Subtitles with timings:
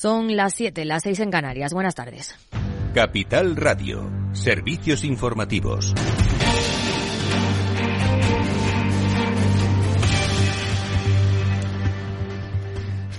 [0.00, 1.74] Son las 7, las 6 en Canarias.
[1.74, 2.34] Buenas tardes.
[2.94, 5.92] Capital Radio, servicios informativos.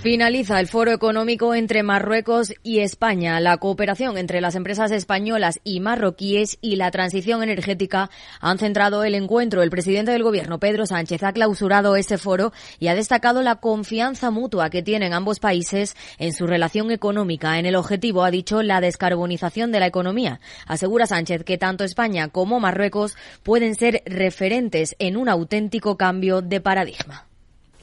[0.02, 3.38] Finaliza el foro económico entre Marruecos y España.
[3.38, 8.10] La cooperación entre las empresas españolas y marroquíes y la transición energética
[8.40, 9.62] han centrado el encuentro.
[9.62, 14.32] El presidente del gobierno, Pedro Sánchez, ha clausurado ese foro y ha destacado la confianza
[14.32, 17.60] mutua que tienen ambos países en su relación económica.
[17.60, 20.40] En el objetivo, ha dicho, la descarbonización de la economía.
[20.66, 26.60] Asegura Sánchez que tanto España como Marruecos pueden ser referentes en un auténtico cambio de
[26.60, 27.28] paradigma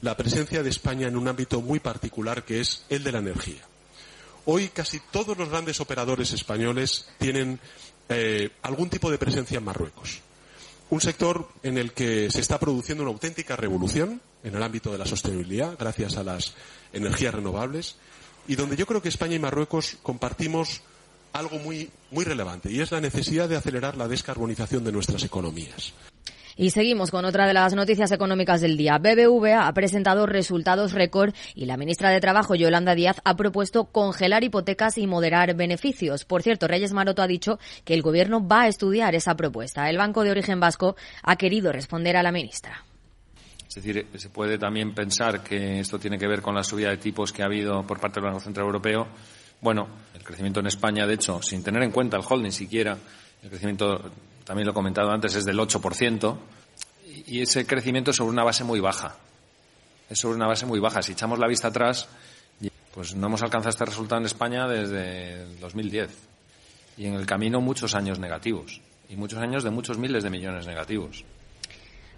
[0.02, 3.62] la presencia de España en un ámbito muy particular que es el de la energía.
[4.46, 7.60] Hoy casi todos los grandes operadores españoles tienen
[8.08, 10.20] eh, algún tipo de presencia en Marruecos.
[10.88, 14.98] Un sector en el que se está produciendo una auténtica revolución en el ámbito de
[14.98, 16.54] la sostenibilidad gracias a las
[16.92, 17.96] energías renovables
[18.48, 20.80] y donde yo creo que España y Marruecos compartimos
[21.32, 25.92] algo muy, muy relevante y es la necesidad de acelerar la descarbonización de nuestras economías.
[26.60, 28.98] Y seguimos con otra de las noticias económicas del día.
[28.98, 34.44] BBVA ha presentado resultados récord y la ministra de Trabajo, Yolanda Díaz, ha propuesto congelar
[34.44, 36.26] hipotecas y moderar beneficios.
[36.26, 39.88] Por cierto, Reyes Maroto ha dicho que el Gobierno va a estudiar esa propuesta.
[39.88, 42.84] El Banco de Origen Vasco ha querido responder a la ministra.
[43.66, 46.98] Es decir, se puede también pensar que esto tiene que ver con la subida de
[46.98, 49.08] tipos que ha habido por parte del Banco Central Europeo.
[49.62, 52.98] Bueno, el crecimiento en España, de hecho, sin tener en cuenta el holding siquiera,
[53.42, 54.12] el crecimiento
[54.50, 56.36] también lo he comentado antes, es del 8%,
[57.28, 59.14] y ese crecimiento es sobre una base muy baja.
[60.08, 61.02] Es sobre una base muy baja.
[61.02, 62.08] Si echamos la vista atrás,
[62.92, 66.10] pues no hemos alcanzado este resultado en España desde el 2010.
[66.96, 68.80] Y en el camino muchos años negativos.
[69.08, 71.24] Y muchos años de muchos miles de millones negativos.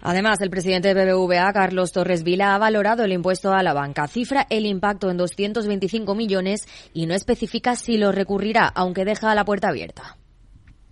[0.01, 4.07] Además, el presidente de BBVA, Carlos Torres Vila, ha valorado el impuesto a la banca.
[4.07, 9.45] Cifra el impacto en 225 millones y no especifica si lo recurrirá, aunque deja la
[9.45, 10.17] puerta abierta.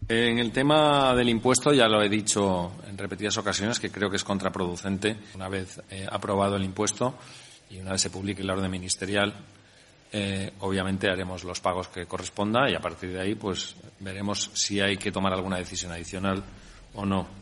[0.07, 4.17] En el tema del impuesto ya lo he dicho en repetidas ocasiones que creo que
[4.17, 5.15] es contraproducente.
[5.35, 7.15] Una vez eh, aprobado el impuesto
[7.69, 9.33] y una vez se publique la orden ministerial,
[10.11, 14.81] eh, obviamente haremos los pagos que corresponda y a partir de ahí pues veremos si
[14.81, 16.43] hay que tomar alguna decisión adicional
[16.95, 17.40] o no.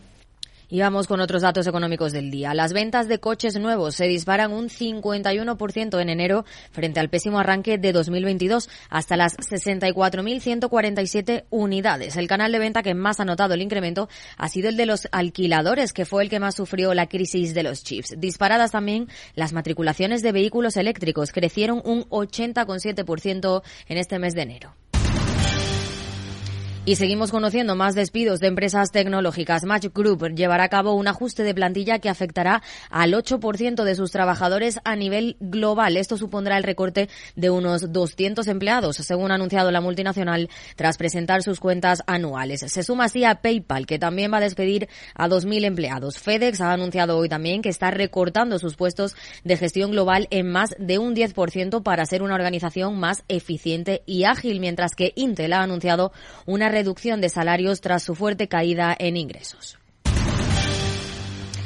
[0.70, 2.54] Y vamos con otros datos económicos del día.
[2.54, 7.80] Las ventas de coches nuevos se disparan un 51% en enero frente al pésimo arranque
[7.80, 12.18] de 2022 hasta las 64.147 unidades.
[12.18, 15.08] El canal de venta que más ha notado el incremento ha sido el de los
[15.12, 18.14] alquiladores, que fue el que más sufrió la crisis de los chips.
[18.20, 21.32] Disparadas también las matriculaciones de vehículos eléctricos.
[21.32, 24.76] Crecieron un 80,7% en este mes de enero.
[26.90, 29.64] Y seguimos conociendo más despidos de empresas tecnológicas.
[29.64, 34.10] Match Group llevará a cabo un ajuste de plantilla que afectará al 8% de sus
[34.10, 35.98] trabajadores a nivel global.
[35.98, 41.44] Esto supondrá el recorte de unos 200 empleados, según ha anunciado la multinacional tras presentar
[41.44, 42.62] sus cuentas anuales.
[42.62, 46.18] Se suma así a PayPal, que también va a despedir a 2.000 empleados.
[46.18, 50.74] FedEx ha anunciado hoy también que está recortando sus puestos de gestión global en más
[50.80, 55.62] de un 10% para ser una organización más eficiente y ágil, mientras que Intel ha
[55.62, 56.12] anunciado
[56.48, 59.78] una reducción de salarios tras su fuerte caída en ingresos.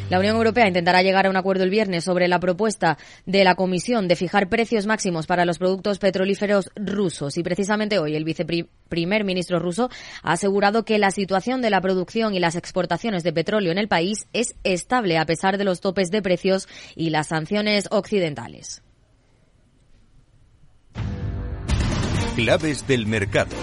[0.10, 3.56] La Unión Europea intentará llegar a un acuerdo el viernes sobre la propuesta de la
[3.56, 7.38] Comisión de fijar precios máximos para los productos petrolíferos rusos.
[7.38, 9.90] Y precisamente hoy el viceprimer ministro ruso
[10.22, 13.88] ha asegurado que la situación de la producción y las exportaciones de petróleo en el
[13.88, 18.84] país es estable a pesar de los topes de precios y las sanciones occidentales.
[22.36, 23.56] Claves del mercado.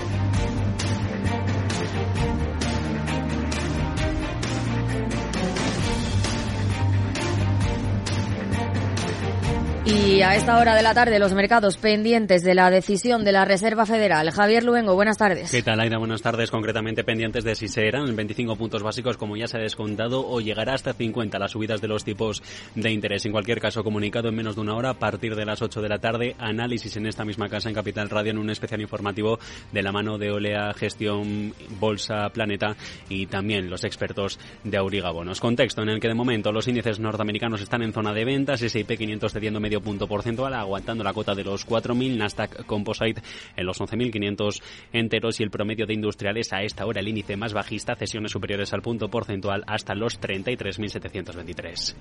[9.90, 13.44] Y a esta hora de la tarde, los mercados pendientes de la decisión de la
[13.44, 14.30] Reserva Federal.
[14.30, 15.50] Javier Luengo, buenas tardes.
[15.50, 15.98] ¿Qué tal, Aida?
[15.98, 16.52] Buenas tardes.
[16.52, 20.40] Concretamente pendientes de si se eran 25 puntos básicos, como ya se ha descontado, o
[20.40, 22.40] llegará hasta 50 las subidas de los tipos
[22.76, 23.26] de interés.
[23.26, 25.88] En cualquier caso, comunicado en menos de una hora, a partir de las 8 de
[25.88, 29.41] la tarde, análisis en esta misma casa en Capital Radio en un especial informativo
[29.72, 32.76] de la mano de Olea, Gestión, Bolsa, Planeta
[33.09, 35.41] y también los expertos de Auriga Bonos.
[35.41, 38.97] Contexto en el que de momento los índices norteamericanos están en zona de ventas, S&P
[38.97, 43.22] 500 cediendo medio punto porcentual, aguantando la cota de los 4.000, Nasdaq Composite
[43.56, 44.62] en los 11.500
[44.92, 48.72] enteros y el promedio de industriales a esta hora el índice más bajista, cesiones superiores
[48.72, 51.94] al punto porcentual hasta los 33.723.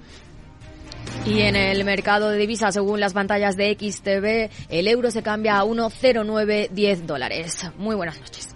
[1.26, 5.60] Y en el mercado de divisas, según las pantallas de XTV, el euro se cambia
[5.60, 7.70] a 1,0910 dólares.
[7.78, 8.56] Muy buenas noches.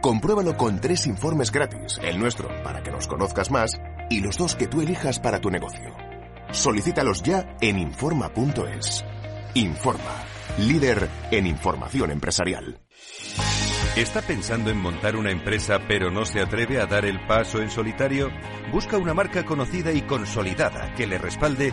[0.00, 3.72] Compruébalo con tres informes gratis, el nuestro para que nos conozcas más
[4.10, 5.94] y los dos que tú elijas para tu negocio.
[6.52, 9.04] Solicítalos ya en Informa.es.
[9.54, 10.24] Informa,
[10.58, 12.80] líder en información empresarial.
[13.96, 17.70] ¿Está pensando en montar una empresa pero no se atreve a dar el paso en
[17.70, 18.30] solitario?
[18.70, 21.72] Busca una marca conocida y consolidada que le respalde.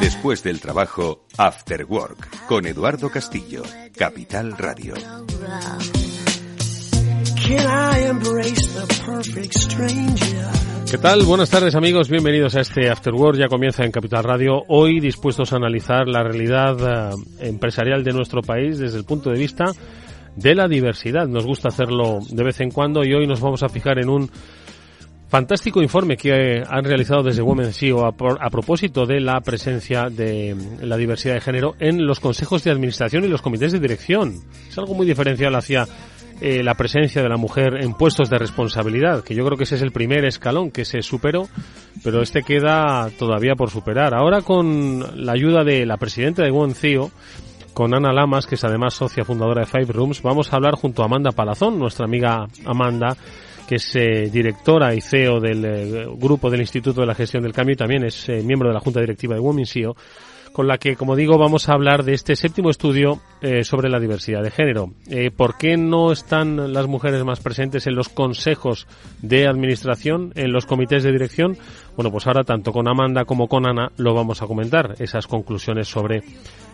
[0.00, 3.62] Después del trabajo, After Work, con Eduardo Castillo,
[3.96, 4.92] Capital Radio.
[10.90, 11.22] ¿Qué tal?
[11.22, 15.54] Buenas tardes amigos, bienvenidos a este After Work, ya comienza en Capital Radio, hoy dispuestos
[15.54, 19.64] a analizar la realidad eh, empresarial de nuestro país desde el punto de vista
[20.34, 21.26] de la diversidad.
[21.26, 24.30] Nos gusta hacerlo de vez en cuando y hoy nos vamos a fijar en un
[25.36, 30.56] Fantástico informe que han realizado desde Women CEO a, a, propósito de la presencia de
[30.80, 34.40] la diversidad de género en los consejos de administración y los comités de dirección.
[34.66, 35.86] Es algo muy diferencial hacia
[36.40, 39.74] eh, la presencia de la mujer en puestos de responsabilidad, que yo creo que ese
[39.74, 41.50] es el primer escalón que se superó,
[42.02, 44.14] pero este queda todavía por superar.
[44.14, 47.10] Ahora con la ayuda de la presidenta de Women CEO,
[47.74, 51.02] con Ana Lamas, que es además socia fundadora de Five Rooms, vamos a hablar junto
[51.02, 53.18] a Amanda Palazón, nuestra amiga Amanda,
[53.66, 57.52] que es eh, directora y CEO del eh, grupo del Instituto de la Gestión del
[57.52, 59.96] Cambio y también es eh, miembro de la Junta Directiva de Women CEO,
[60.52, 63.20] con la que, como digo, vamos a hablar de este séptimo estudio
[63.62, 64.90] sobre la diversidad de género.
[65.36, 68.86] ¿Por qué no están las mujeres más presentes en los consejos
[69.20, 71.58] de administración, en los comités de dirección?
[71.94, 75.88] Bueno, pues ahora tanto con Amanda como con Ana lo vamos a comentar, esas conclusiones
[75.88, 76.22] sobre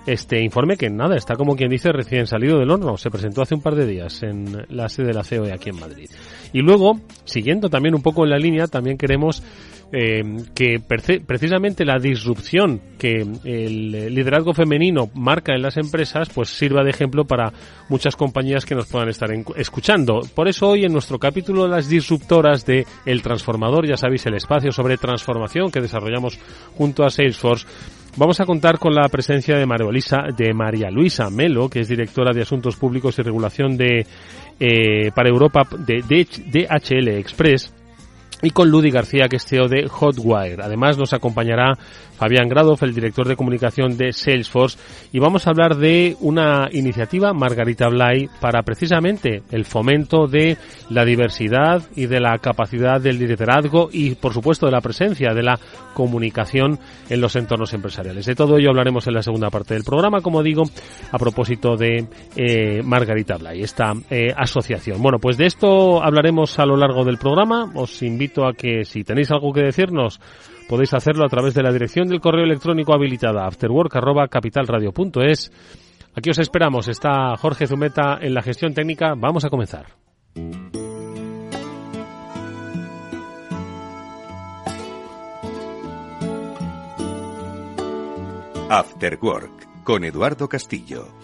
[0.06, 2.96] este informe que nada, está como quien dice recién salido del horno.
[2.96, 5.81] Se presentó hace un par de días en la sede de la COE aquí en
[5.81, 6.10] Madrid.
[6.52, 9.43] Y luego, siguiendo también un poco en la línea, también queremos
[9.92, 10.22] eh,
[10.54, 16.90] que precisamente la disrupción que el liderazgo femenino marca en las empresas, pues sirva de
[16.90, 17.52] ejemplo para
[17.90, 20.20] muchas compañías que nos puedan estar escuchando.
[20.34, 24.34] Por eso hoy en nuestro capítulo de las disruptoras de El Transformador, ya sabéis, el
[24.34, 26.38] espacio sobre transformación que desarrollamos
[26.75, 27.66] junto a Salesforce,
[28.14, 31.88] Vamos a contar con la presencia de María, Luisa, de María Luisa Melo, que es
[31.88, 34.06] directora de Asuntos Públicos y Regulación de
[34.61, 37.72] eh, para Europa de DHL Express
[38.42, 40.61] y con Ludi García, que es CEO de Hotwire.
[40.62, 41.75] Además nos acompañará
[42.16, 44.78] Fabián Gradoff, el director de comunicación de Salesforce,
[45.12, 50.56] y vamos a hablar de una iniciativa Margarita Blay para precisamente el fomento de
[50.90, 55.42] la diversidad y de la capacidad del liderazgo y, por supuesto, de la presencia de
[55.42, 55.58] la
[55.94, 58.26] comunicación en los entornos empresariales.
[58.26, 60.62] De todo ello hablaremos en la segunda parte del programa, como digo,
[61.11, 62.06] a propósito de
[62.37, 65.02] eh, Margarita Blay, esta eh, asociación.
[65.02, 67.70] Bueno, pues de esto hablaremos a lo largo del programa.
[67.75, 70.18] Os invito a que si tenéis algo que decirnos,
[70.68, 75.52] podéis hacerlo a través de la dirección del correo electrónico habilitada afterwork.capitalradio.es.
[76.14, 76.88] Aquí os esperamos.
[76.88, 79.14] Está Jorge Zumeta en la gestión técnica.
[79.16, 79.86] Vamos a comenzar.
[88.68, 91.22] After Work con Eduardo Castillo.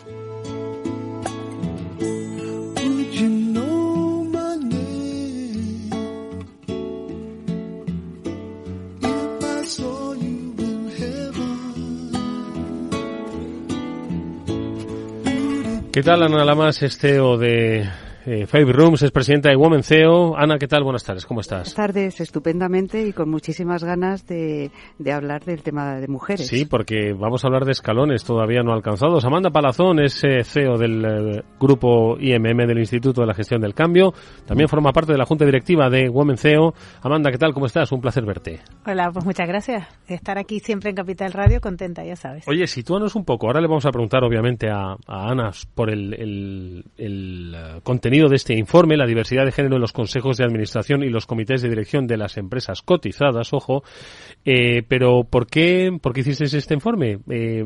[15.98, 17.90] ¿Qué tal, Ana Lamas, este o de
[18.28, 20.36] eh, Five Rooms, es presidenta de Women CEO.
[20.36, 20.84] Ana, ¿qué tal?
[20.84, 21.74] Buenas tardes, ¿cómo estás?
[21.74, 26.46] Buenas tardes, estupendamente y con muchísimas ganas de, de, hablar del tema de mujeres.
[26.46, 29.24] Sí, porque vamos a hablar de escalones todavía no alcanzados.
[29.24, 33.72] Amanda Palazón es eh, CEO del eh, grupo IMM del Instituto de la Gestión del
[33.72, 34.12] Cambio.
[34.46, 36.74] También forma parte de la Junta Directiva de Women CEO.
[37.00, 37.54] Amanda, ¿qué tal?
[37.54, 37.90] ¿Cómo estás?
[37.92, 38.60] Un placer verte.
[38.86, 39.88] Hola, pues muchas gracias.
[40.06, 42.46] Estar aquí siempre en Capital Radio, contenta, ya sabes.
[42.46, 43.46] Oye, sitúanos un poco.
[43.46, 47.80] Ahora le vamos a preguntar, obviamente, a, a Ana por el, el, el uh,
[48.26, 51.62] de este informe, la diversidad de género en los consejos de administración y los comités
[51.62, 53.84] de dirección de las empresas cotizadas, ojo,
[54.44, 57.18] eh, pero ¿por qué, ¿por qué hiciste este informe?
[57.30, 57.64] Eh,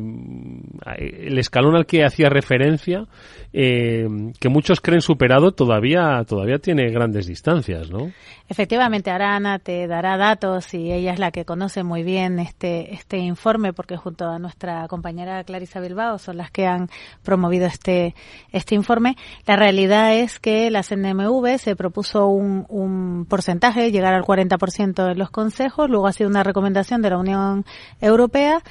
[0.97, 3.07] el escalón al que hacía referencia,
[3.51, 4.07] eh,
[4.39, 8.11] que muchos creen superado, todavía, todavía tiene grandes distancias, ¿no?
[8.49, 12.93] Efectivamente, ahora Ana te dará datos y ella es la que conoce muy bien este,
[12.93, 16.89] este informe porque junto a nuestra compañera Clarisa Bilbao son las que han
[17.23, 18.15] promovido este,
[18.51, 19.15] este informe.
[19.47, 25.17] La realidad es que la CNMV se propuso un, un porcentaje, llegar al 40% en
[25.17, 27.63] los consejos, luego ha sido una recomendación de la Unión
[28.01, 28.61] Europea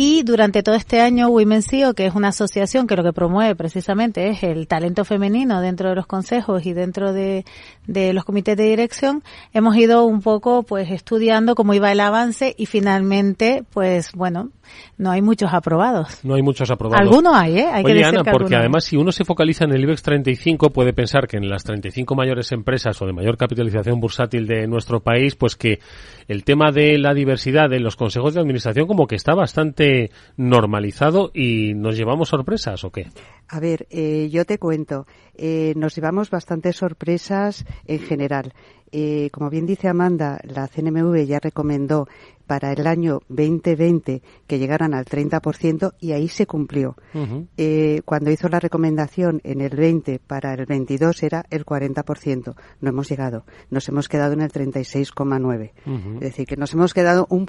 [0.00, 3.56] y durante todo este año, Women CEO, que es una asociación que lo que promueve
[3.56, 7.44] precisamente es el talento femenino dentro de los consejos y dentro de,
[7.88, 12.54] de los comités de dirección, hemos ido un poco pues estudiando cómo iba el avance
[12.56, 14.50] y finalmente, pues bueno,
[14.98, 16.24] no hay muchos aprobados.
[16.24, 17.00] No hay muchos aprobados.
[17.00, 17.66] Algunos hay, ¿eh?
[17.72, 20.70] Hay Oye, que Ana, que porque además si uno se focaliza en el IBEX 35
[20.70, 25.00] puede pensar que en las 35 mayores empresas o de mayor capitalización bursátil de nuestro
[25.00, 25.80] país, pues que
[26.28, 31.30] el tema de la diversidad en los consejos de administración como que está bastante normalizado
[31.34, 33.08] y nos llevamos sorpresas o qué?
[33.48, 38.52] A ver, eh, yo te cuento, eh, nos llevamos bastantes sorpresas en general.
[38.92, 42.06] Eh, como bien dice Amanda, la CNMV ya recomendó
[42.46, 46.96] para el año 2020 que llegaran al 30% y ahí se cumplió.
[47.14, 47.46] Uh -huh.
[47.58, 52.54] eh, cuando hizo la recomendación en el 20 para el 22 era el 40%.
[52.80, 53.44] No hemos llegado.
[53.70, 55.72] Nos hemos quedado en el 36,9.
[55.86, 56.14] Uh -huh.
[56.14, 57.46] Es decir, que nos hemos quedado un,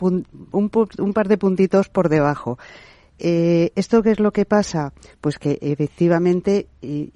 [0.52, 0.70] un,
[1.00, 2.60] un par de puntitos por debajo.
[3.22, 4.94] Eh, ¿Esto qué es lo que pasa?
[5.20, 6.68] Pues que efectivamente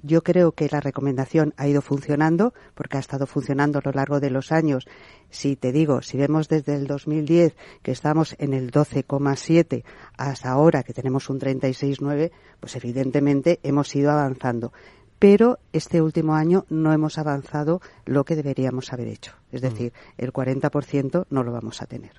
[0.02, 4.20] yo creo que la recomendación ha ido funcionando, porque ha estado funcionando a lo largo
[4.20, 4.86] de los años.
[5.30, 9.82] Si te digo, si vemos desde el 2010 que estamos en el 12,7
[10.18, 12.30] hasta ahora que tenemos un 36,9,
[12.60, 14.74] pues evidentemente hemos ido avanzando
[15.24, 19.32] pero este último año no hemos avanzado lo que deberíamos haber hecho.
[19.50, 22.10] Es decir, el 40% no lo vamos a tener.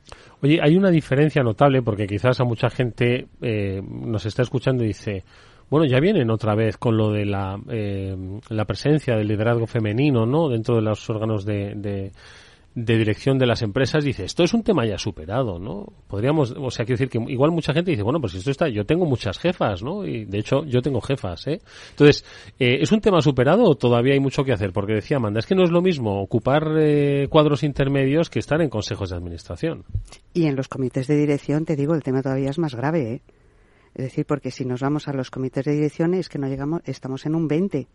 [0.41, 4.87] Oye, hay una diferencia notable porque quizás a mucha gente eh, nos está escuchando y
[4.87, 5.23] dice,
[5.69, 8.17] bueno, ya vienen otra vez con lo de la, eh,
[8.49, 10.49] la presencia del liderazgo femenino, ¿no?
[10.49, 12.11] Dentro de los órganos de, de
[12.75, 16.69] de dirección de las empresas dice esto es un tema ya superado no podríamos o
[16.69, 19.39] sea quiero decir que igual mucha gente dice bueno pues esto está yo tengo muchas
[19.39, 22.25] jefas no y de hecho yo tengo jefas eh entonces
[22.59, 25.45] eh, es un tema superado o todavía hay mucho que hacer porque decía Amanda es
[25.45, 29.85] que no es lo mismo ocupar eh, cuadros intermedios que estar en consejos de administración
[30.33, 33.21] y en los comités de dirección te digo el tema todavía es más grave eh
[33.95, 36.81] es decir porque si nos vamos a los comités de dirección es que no llegamos
[36.83, 37.87] estamos en un 20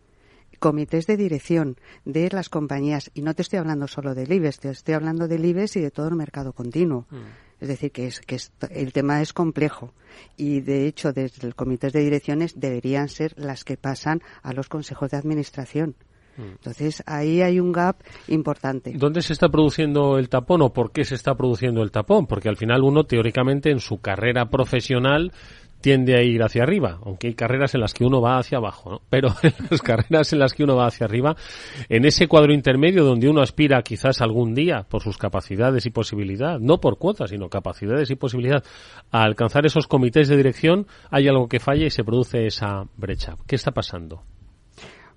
[0.61, 4.71] comités de dirección de las compañías, y no te estoy hablando solo del IBEX, te
[4.71, 7.07] estoy hablando del IBEX y de todo el mercado continuo.
[7.11, 7.17] Mm.
[7.61, 9.93] Es decir, que, es, que es, el tema es complejo
[10.37, 14.69] y, de hecho, desde el comité de direcciones deberían ser las que pasan a los
[14.69, 15.97] consejos de administración.
[16.39, 17.97] Entonces, ahí hay un gap
[18.29, 18.95] importante.
[18.97, 22.27] ¿Dónde se está produciendo el tapón o por qué se está produciendo el tapón?
[22.27, 25.33] Porque al final uno, teóricamente, en su carrera profesional
[25.81, 28.91] tiende a ir hacia arriba, aunque hay carreras en las que uno va hacia abajo,
[28.91, 29.03] ¿no?
[29.09, 31.37] Pero en las carreras en las que uno va hacia arriba,
[31.89, 36.59] en ese cuadro intermedio donde uno aspira quizás algún día por sus capacidades y posibilidad,
[36.59, 38.65] no por cuotas, sino capacidades y posibilidad,
[39.11, 43.37] a alcanzar esos comités de dirección, hay algo que falla y se produce esa brecha.
[43.47, 44.23] ¿Qué está pasando?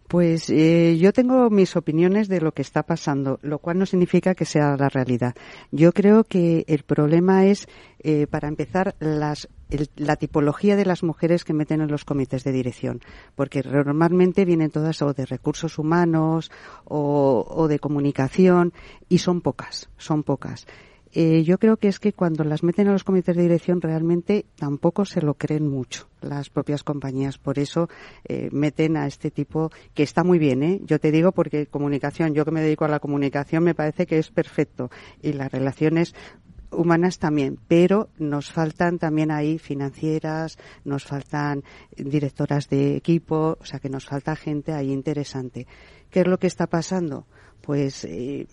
[0.07, 4.36] Pues eh, yo tengo mis opiniones de lo que está pasando, lo cual no significa
[4.36, 5.33] que sea la realidad.
[5.72, 7.67] Yo creo que el problema es,
[8.00, 12.43] eh, para empezar, las, el, la tipología de las mujeres que meten en los comités
[12.43, 13.01] de dirección,
[13.36, 16.51] porque normalmente vienen todas o de recursos humanos
[16.86, 18.74] o, o de comunicación
[19.10, 20.67] y son pocas, son pocas
[21.13, 24.46] eh, yo creo que es que cuando las meten a los comités de dirección realmente
[24.55, 27.38] tampoco se lo creen mucho las propias compañías.
[27.38, 27.88] Por eso
[28.25, 30.82] eh, meten a este tipo, que está muy bien, ¿eh?
[30.86, 34.17] Yo te digo porque comunicación, yo que me dedico a la comunicación, me parece que
[34.17, 34.89] es perfecto.
[35.22, 36.15] Y las relaciones
[36.72, 41.63] humanas también, pero nos faltan también ahí financieras, nos faltan
[41.96, 45.67] directoras de equipo, o sea que nos falta gente ahí interesante.
[46.10, 47.27] ¿Qué es lo que está pasando?
[47.63, 48.46] Pues eh,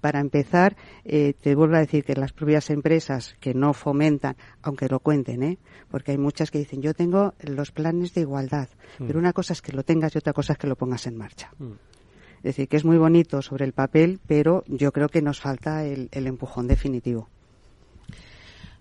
[0.00, 4.88] para empezar, eh, te vuelvo a decir que las propias empresas que no fomentan, aunque
[4.88, 5.58] lo cuenten, ¿eh?
[5.90, 8.68] porque hay muchas que dicen yo tengo los planes de igualdad,
[8.98, 9.06] Mm.
[9.06, 11.16] pero una cosa es que lo tengas y otra cosa es que lo pongas en
[11.16, 11.50] marcha.
[11.58, 11.72] Mm.
[12.38, 15.84] Es decir, que es muy bonito sobre el papel, pero yo creo que nos falta
[15.84, 17.28] el, el empujón definitivo.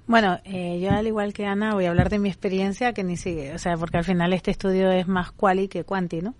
[0.05, 3.15] Bueno, eh, yo al igual que Ana voy a hablar de mi experiencia que ni
[3.15, 6.35] sigue, o sea, porque al final este estudio es más quali que quanti, ¿no?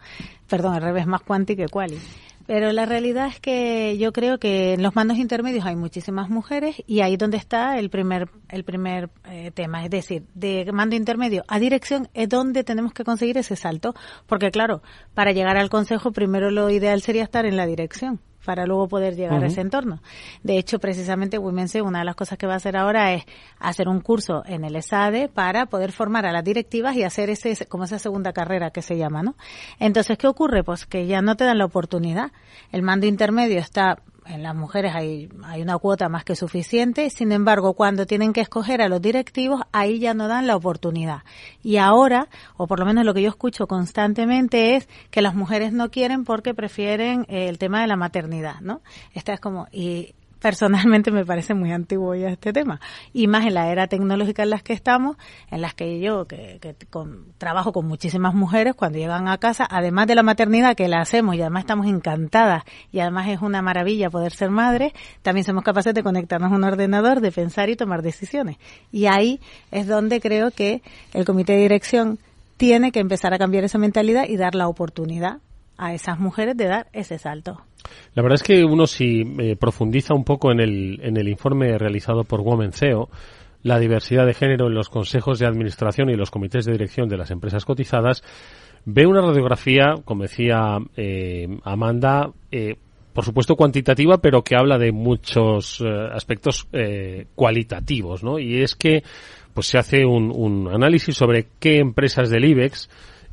[0.50, 1.98] Perdón, al revés, más quanti que quali.
[2.46, 6.76] Pero la realidad es que yo creo que en los mandos intermedios hay muchísimas mujeres
[6.88, 11.44] y ahí donde está el primer el primer eh, tema, es decir, de mando intermedio
[11.48, 13.96] a dirección es donde tenemos que conseguir ese salto,
[14.28, 14.82] porque claro,
[15.14, 19.16] para llegar al consejo primero lo ideal sería estar en la dirección para luego poder
[19.16, 20.02] llegar a ese entorno.
[20.44, 23.24] De hecho, precisamente Women's una de las cosas que va a hacer ahora es
[23.60, 27.66] hacer un curso en el ESADE para poder formar a las directivas y hacer ese
[27.66, 29.36] como esa segunda carrera que se llama, ¿no?
[29.80, 30.64] Entonces, ¿qué ocurre?
[30.64, 32.32] Pues que ya no te dan la oportunidad.
[32.72, 37.32] El mando intermedio está en las mujeres hay, hay una cuota más que suficiente, sin
[37.32, 41.24] embargo, cuando tienen que escoger a los directivos, ahí ya no dan la oportunidad.
[41.62, 45.74] Y ahora, o por lo menos lo que yo escucho constantemente es que las mujeres
[45.74, 48.82] no quieren porque prefieren eh, el tema de la maternidad, ¿no?
[49.14, 52.82] Esta es como, y personalmente me parece muy antiguo ya este tema.
[53.14, 55.16] Y más en la era tecnológica en las que estamos,
[55.50, 59.66] en las que yo, que, que con- trabajo con muchísimas mujeres, cuando llegan a casa,
[59.72, 63.62] además de la maternidad que la hacemos y además estamos encantadas y además es una
[63.62, 67.78] maravilla poder ser madre, también somos capaces de conectarnos a un ordenador, de pensar y
[67.78, 68.58] tomar decisiones.
[68.92, 69.40] Y ahí
[69.72, 70.82] es donde creo que
[71.14, 72.20] el comité de dirección
[72.58, 75.40] tiene que empezar a cambiar esa mentalidad y dar la oportunidad
[75.84, 77.62] a esas mujeres de dar ese salto.
[78.14, 81.78] La verdad es que uno si eh, profundiza un poco en el, en el informe
[81.78, 83.10] realizado por Women CEO,
[83.64, 87.18] la diversidad de género en los consejos de administración y los comités de dirección de
[87.18, 88.24] las empresas cotizadas,
[88.86, 92.76] ve una radiografía, como decía eh, Amanda, eh,
[93.14, 98.40] por supuesto cuantitativa, pero que habla de muchos eh, aspectos eh, cualitativos, ¿no?
[98.40, 99.04] Y es que
[99.54, 102.90] pues se hace un, un análisis sobre qué empresas del IBEX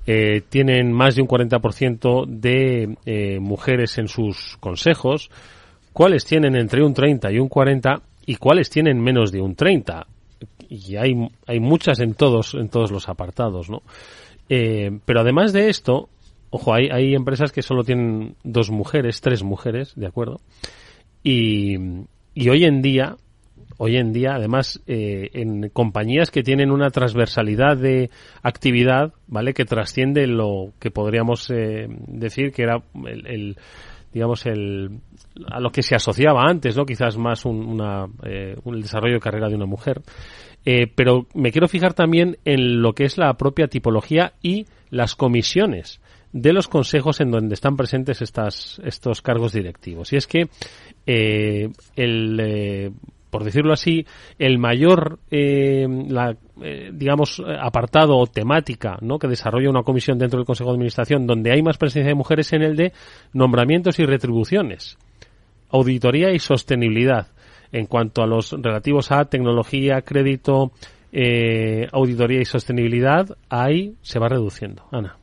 [0.06, 5.30] eh, tienen más de un 40% de eh, mujeres en sus consejos,
[5.92, 10.06] cuáles tienen entre un 30 y un 40 y cuáles tienen menos de un 30.
[10.68, 13.82] Y hay, hay muchas en todos, en todos los apartados, ¿no?
[14.48, 16.08] Eh, pero además de esto,
[16.50, 20.40] ojo, hay, hay empresas que solo tienen dos mujeres, tres mujeres, ¿de acuerdo?
[21.22, 21.76] Y,
[22.34, 23.16] y hoy en día,
[23.82, 28.10] hoy en día, además, eh, en compañías que tienen una transversalidad de
[28.42, 29.54] actividad, ¿vale?
[29.54, 33.56] Que trasciende lo que podríamos eh, decir que era el, el,
[34.12, 35.00] digamos, el,
[35.50, 36.84] a lo que se asociaba antes, ¿no?
[36.84, 40.02] Quizás más un, una, eh, desarrollo de carrera de una mujer.
[40.62, 46.02] Pero me quiero fijar también en lo que es la propia tipología y las comisiones
[46.34, 50.12] de los consejos en donde están presentes estas, estos cargos directivos.
[50.12, 50.50] Y es que
[51.06, 52.92] el,
[53.30, 54.06] por decirlo así,
[54.38, 60.46] el mayor, eh, la, eh, digamos, apartado o temática que desarrolla una comisión dentro del
[60.46, 62.92] Consejo de Administración donde hay más presencia de mujeres en el de
[63.32, 64.98] nombramientos y retribuciones,
[65.70, 67.28] auditoría y sostenibilidad.
[67.72, 70.72] En cuanto a los relativos a tecnología, crédito,
[71.12, 74.84] eh, auditoría y sostenibilidad, ahí se va reduciendo.
[74.90, 75.16] Ana.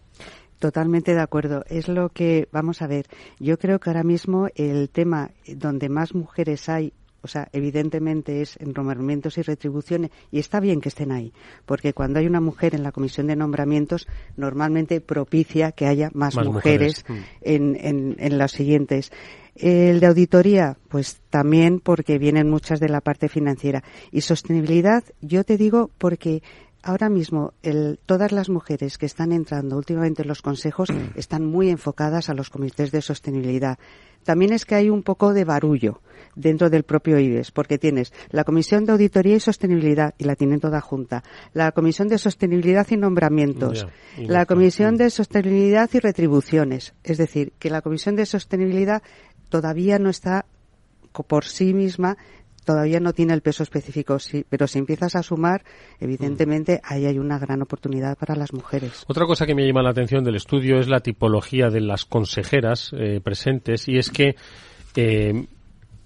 [0.60, 1.64] Totalmente de acuerdo.
[1.68, 3.06] Es lo que, vamos a ver,
[3.40, 8.58] yo creo que ahora mismo el tema donde más mujeres hay o sea, evidentemente es
[8.58, 11.34] en nombramientos y retribuciones, y está bien que estén ahí,
[11.66, 16.36] porque cuando hay una mujer en la comisión de nombramientos, normalmente propicia que haya más,
[16.36, 17.30] Más mujeres, mujeres.
[17.42, 19.12] En, en, en las siguientes.
[19.56, 23.84] El de auditoría, pues también porque vienen muchas de la parte financiera.
[24.12, 26.44] Y sostenibilidad, yo te digo porque
[26.84, 31.70] ahora mismo el, todas las mujeres que están entrando últimamente en los consejos están muy
[31.70, 33.80] enfocadas a los comités de sostenibilidad.
[34.28, 36.02] También es que hay un poco de barullo
[36.36, 40.60] dentro del propio IBES, porque tienes la Comisión de Auditoría y Sostenibilidad, y la tienen
[40.60, 43.88] toda junta, la Comisión de Sostenibilidad y Nombramientos,
[44.18, 44.46] y la.
[44.46, 46.94] Comisión de Sostenibilidad y Retribuciones.
[47.06, 49.02] Es decir, que la Comisión de Sostenibilidad
[49.48, 50.46] todavía no está
[51.14, 52.18] por sí misma
[52.68, 55.64] todavía no tiene el peso específico, sí, pero si empiezas a sumar,
[56.02, 59.06] evidentemente ahí hay una gran oportunidad para las mujeres.
[59.08, 62.92] Otra cosa que me llama la atención del estudio es la tipología de las consejeras
[62.92, 64.36] eh, presentes y es que
[64.98, 65.48] eh,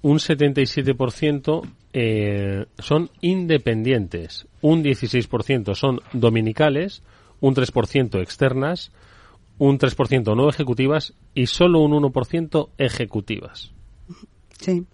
[0.04, 7.02] un 77% eh, son independientes, un 16% son dominicales,
[7.40, 8.92] un 3% externas,
[9.58, 13.74] un 3% no ejecutivas y solo un 1% ejecutivas.
[14.60, 14.86] Sí.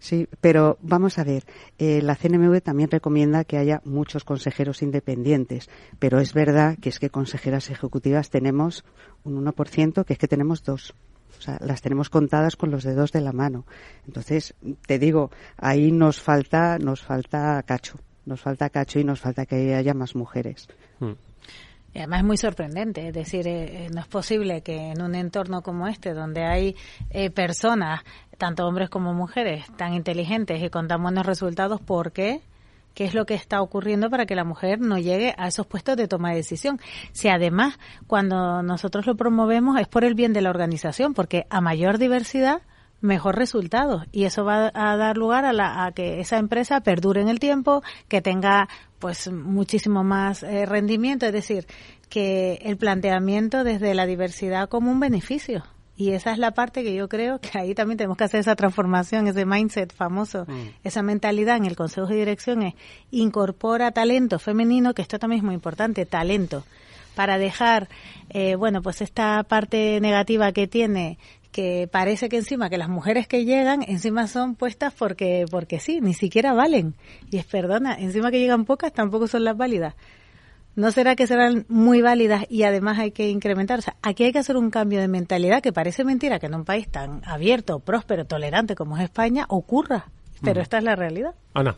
[0.00, 1.44] Sí, pero vamos a ver,
[1.78, 6.98] eh, la CNMV también recomienda que haya muchos consejeros independientes, pero es verdad que es
[6.98, 8.82] que consejeras ejecutivas tenemos
[9.24, 10.94] un 1%, que es que tenemos dos.
[11.38, 13.66] O sea, las tenemos contadas con los dedos de la mano.
[14.06, 14.54] Entonces,
[14.86, 17.98] te digo, ahí nos falta, nos falta cacho.
[18.24, 20.68] Nos falta cacho y nos falta que haya más mujeres.
[20.98, 21.12] Hmm.
[21.92, 25.16] Y además es muy sorprendente, es decir, eh, eh, no es posible que en un
[25.16, 26.76] entorno como este, donde hay
[27.10, 28.02] eh, personas,
[28.40, 32.40] tanto hombres como mujeres, tan inteligentes y con tan buenos resultados, ¿por qué?
[32.94, 35.96] ¿Qué es lo que está ocurriendo para que la mujer no llegue a esos puestos
[35.96, 36.80] de toma de decisión?
[37.12, 41.60] Si además, cuando nosotros lo promovemos, es por el bien de la organización, porque a
[41.60, 42.62] mayor diversidad,
[43.02, 47.20] mejor resultado y eso va a dar lugar a, la, a que esa empresa perdure
[47.20, 51.66] en el tiempo, que tenga pues muchísimo más eh, rendimiento, es decir,
[52.08, 55.64] que el planteamiento desde la diversidad como un beneficio.
[56.00, 58.56] Y esa es la parte que yo creo que ahí también tenemos que hacer esa
[58.56, 60.68] transformación, ese mindset famoso, mm.
[60.82, 62.74] esa mentalidad en el Consejo de Dirección es
[63.10, 66.64] incorpora talento femenino, que esto también es muy importante, talento,
[67.14, 67.90] para dejar,
[68.30, 71.18] eh, bueno, pues esta parte negativa que tiene
[71.52, 76.00] que parece que encima que las mujeres que llegan encima son puestas porque porque sí,
[76.00, 76.94] ni siquiera valen.
[77.30, 79.96] Y es perdona, encima que llegan pocas tampoco son las válidas.
[80.76, 83.80] ¿No será que serán muy válidas y además hay que incrementar?
[83.80, 86.54] O sea, aquí hay que hacer un cambio de mentalidad que parece mentira que en
[86.54, 90.06] un país tan abierto, próspero, tolerante como es España ocurra.
[90.42, 91.34] Pero esta es la realidad.
[91.52, 91.76] Ana.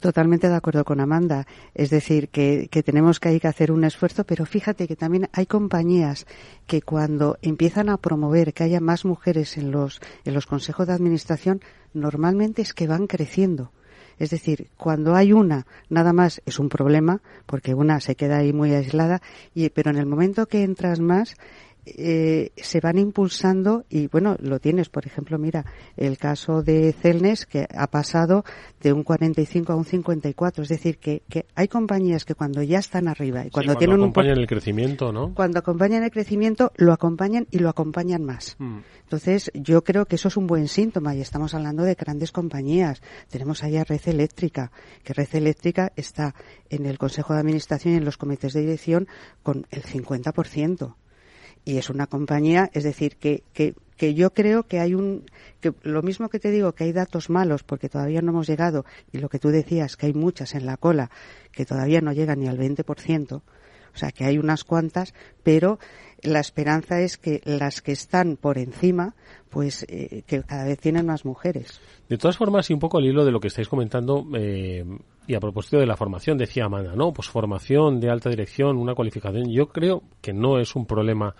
[0.00, 1.46] Totalmente de acuerdo con Amanda.
[1.74, 5.46] Es decir, que, tenemos que, hay que hacer un esfuerzo, pero fíjate que también hay
[5.46, 6.26] compañías
[6.66, 10.94] que cuando empiezan a promover que haya más mujeres en los, en los consejos de
[10.94, 11.60] administración,
[11.92, 13.72] normalmente es que van creciendo.
[14.20, 18.52] Es decir, cuando hay una, nada más es un problema, porque una se queda ahí
[18.52, 19.22] muy aislada,
[19.54, 21.36] y, pero en el momento que entras más,
[21.96, 25.64] eh, se van impulsando y bueno, lo tienes, por ejemplo, mira,
[25.96, 28.44] el caso de Celnes que ha pasado
[28.80, 32.78] de un 45 a un 54, es decir, que, que hay compañías que cuando ya
[32.78, 35.34] están arriba y cuando, tienen acompañan el crecimiento, ¿no?
[35.34, 38.56] Cuando acompañan el crecimiento, lo acompañan y lo acompañan más.
[38.58, 38.78] Mm.
[39.02, 43.02] Entonces, yo creo que eso es un buen síntoma y estamos hablando de grandes compañías.
[43.28, 44.70] Tenemos ahí a Red Eléctrica,
[45.02, 46.34] que Red Eléctrica está
[46.68, 49.08] en el Consejo de Administración y en los comités de dirección
[49.42, 50.94] con el 50%
[51.64, 55.24] y es una compañía, es decir, que, que, que yo creo que hay un,
[55.60, 58.84] que lo mismo que te digo, que hay datos malos porque todavía no hemos llegado,
[59.12, 61.10] y lo que tú decías, que hay muchas en la cola
[61.52, 63.42] que todavía no llegan ni al 20%, o
[63.98, 65.78] sea que hay unas cuantas, pero
[66.22, 69.14] la esperanza es que las que están por encima,
[69.48, 71.80] pues eh, que cada vez tienen más mujeres.
[72.08, 74.84] De todas formas, y un poco al hilo de lo que estáis comentando, eh,
[75.26, 77.12] y a propósito de la formación, decía Amanda, ¿no?
[77.12, 79.50] Pues formación de alta dirección, una cualificación.
[79.50, 81.34] Yo creo que no es un problema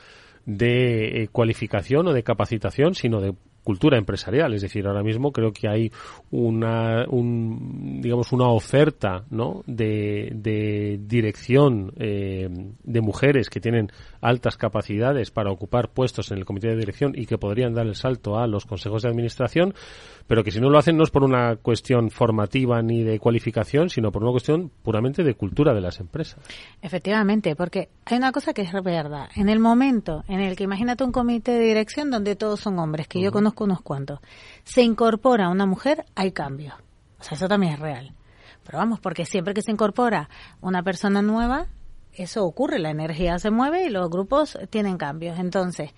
[0.46, 4.54] de eh, cualificación o de capacitación, sino de cultura empresarial.
[4.54, 5.92] Es decir, ahora mismo creo que hay
[6.30, 9.62] una, un, digamos, una oferta, ¿no?
[9.66, 12.48] De, dirección eh,
[12.82, 17.26] de mujeres que tienen altas capacidades para ocupar puestos en el comité de dirección y
[17.26, 19.74] que podrían dar el salto a los consejos de administración,
[20.26, 23.90] pero que si no lo hacen no es por una cuestión formativa ni de cualificación,
[23.90, 26.40] sino por una cuestión puramente de cultura de las empresas.
[26.82, 29.28] Efectivamente, porque hay una cosa que es verdad.
[29.34, 33.08] En el momento en el que imagínate un comité de dirección donde todos son hombres,
[33.08, 34.20] que yo conozco unos cuantos,
[34.64, 36.74] se incorpora una mujer, hay cambio.
[37.18, 38.14] O sea, eso también es real.
[38.64, 40.28] Pero vamos, porque siempre que se incorpora
[40.60, 41.66] una persona nueva,
[42.14, 45.38] eso ocurre, la energía se mueve y los grupos tienen cambios.
[45.38, 45.90] Entonces,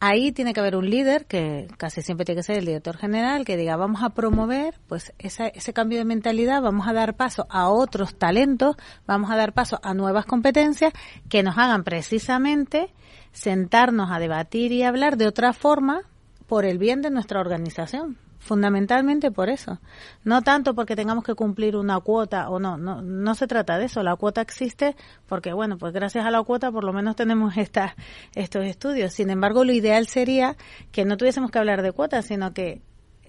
[0.00, 3.44] ahí tiene que haber un líder, que casi siempre tiene que ser el director general,
[3.44, 7.46] que diga, vamos a promover pues ese, ese cambio de mentalidad, vamos a dar paso
[7.50, 10.92] a otros talentos, vamos a dar paso a nuevas competencias
[11.28, 12.92] que nos hagan precisamente
[13.32, 16.02] sentarnos a debatir y hablar de otra forma
[16.46, 19.80] por el bien de nuestra organización fundamentalmente por eso.
[20.24, 23.86] No tanto porque tengamos que cumplir una cuota o no, no, no se trata de
[23.86, 24.02] eso.
[24.02, 27.94] La cuota existe porque, bueno, pues gracias a la cuota por lo menos tenemos esta,
[28.34, 29.12] estos estudios.
[29.12, 30.56] Sin embargo, lo ideal sería
[30.92, 32.80] que no tuviésemos que hablar de cuotas, sino que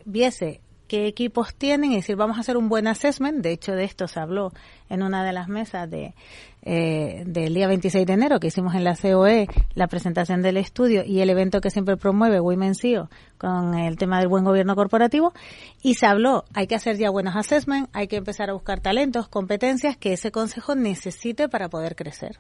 [0.06, 3.42] viese qué equipos tienen y decir, vamos a hacer un buen assessment.
[3.42, 4.52] De hecho, de esto se habló
[4.90, 6.14] en una de las mesas de,
[6.64, 11.04] eh, del día 26 de enero que hicimos en la COE, la presentación del estudio
[11.06, 15.34] y el evento que siempre promueve Women CEO con el tema del buen gobierno corporativo.
[15.82, 19.28] Y se habló, hay que hacer ya buenos assessment, hay que empezar a buscar talentos,
[19.28, 22.40] competencias que ese consejo necesite para poder crecer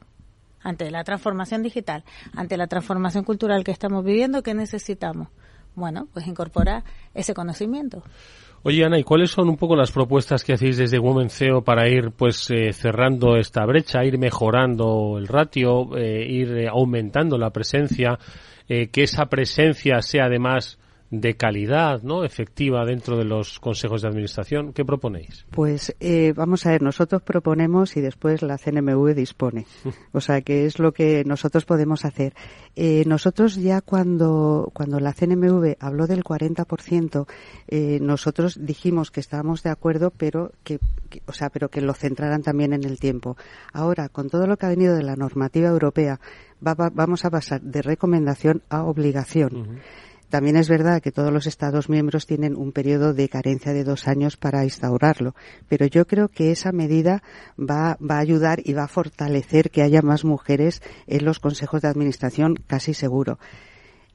[0.62, 2.03] ante la transformación digital,
[2.36, 5.29] ante la transformación cultural que estamos viviendo, ¿qué necesitamos?
[5.77, 8.01] Bueno, pues incorpora ese conocimiento.
[8.63, 11.87] Oye, Ana, ¿y cuáles son un poco las propuestas que hacéis desde Women CEO para
[11.87, 17.51] ir pues eh, cerrando esta brecha, ir mejorando el ratio, eh, ir eh, aumentando la
[17.51, 18.17] presencia,
[18.67, 20.77] que esa presencia sea además
[21.10, 22.26] de calidad, ¿no?
[22.26, 24.74] Efectiva dentro de los consejos de administración.
[24.74, 25.46] ¿Qué proponéis?
[25.52, 29.65] Pues eh, vamos a ver, nosotros proponemos y después la CNMV dispone.
[30.13, 32.34] O sea, que es lo que nosotros podemos hacer.
[32.76, 37.28] Eh, nosotros ya cuando, cuando la CNMV habló del 40%,
[37.67, 40.80] eh, nosotros dijimos que estábamos de acuerdo, pero que,
[41.26, 43.38] o sea, pero que lo centraran también en el tiempo.
[43.74, 46.20] Ahora, con todo lo que ha venido de la normativa europea,
[46.60, 49.82] vamos a pasar de recomendación a obligación.
[50.29, 54.07] También es verdad que todos los Estados miembros tienen un periodo de carencia de dos
[54.07, 55.35] años para instaurarlo,
[55.69, 57.23] pero yo creo que esa medida
[57.57, 61.81] va, va a ayudar y va a fortalecer que haya más mujeres en los consejos
[61.81, 63.39] de administración, casi seguro.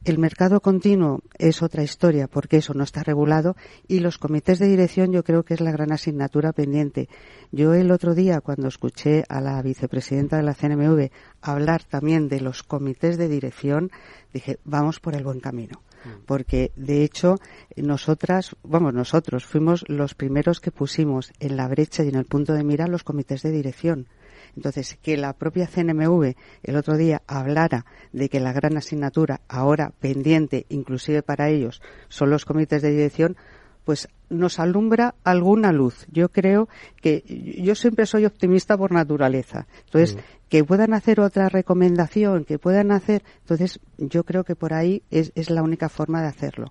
[0.04, 3.54] El mercado continuo es otra historia porque eso no está regulado
[3.86, 7.08] y los comités de dirección yo creo que es la gran asignatura pendiente.
[7.52, 12.40] Yo el otro día cuando escuché a la vicepresidenta de la CNMV hablar también de
[12.40, 13.92] los comités de dirección
[14.34, 15.80] dije vamos por el buen camino.
[16.26, 17.36] Porque de hecho
[17.76, 22.52] nosotras, vamos, nosotros fuimos los primeros que pusimos en la brecha y en el punto
[22.54, 24.08] de mira los comités de dirección.
[24.56, 29.92] Entonces, que la propia CNMV el otro día hablara de que la gran asignatura ahora
[29.98, 33.36] pendiente, inclusive para ellos, son los comités de dirección,
[33.84, 36.06] pues nos alumbra alguna luz.
[36.10, 36.68] Yo creo
[37.00, 37.22] que
[37.62, 39.66] yo siempre soy optimista por naturaleza.
[39.84, 40.16] Entonces,
[40.48, 45.32] que puedan hacer otra recomendación, que puedan hacer, entonces yo creo que por ahí es,
[45.34, 46.70] es la única forma de hacerlo.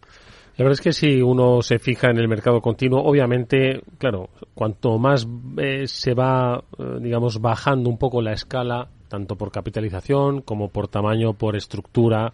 [0.58, 5.00] La verdad es que si uno se fija en el mercado continuo, obviamente, claro, cuanto
[5.00, 10.70] más eh, se va, eh, digamos, bajando un poco la escala, tanto por capitalización como
[10.70, 12.34] por tamaño, por estructura,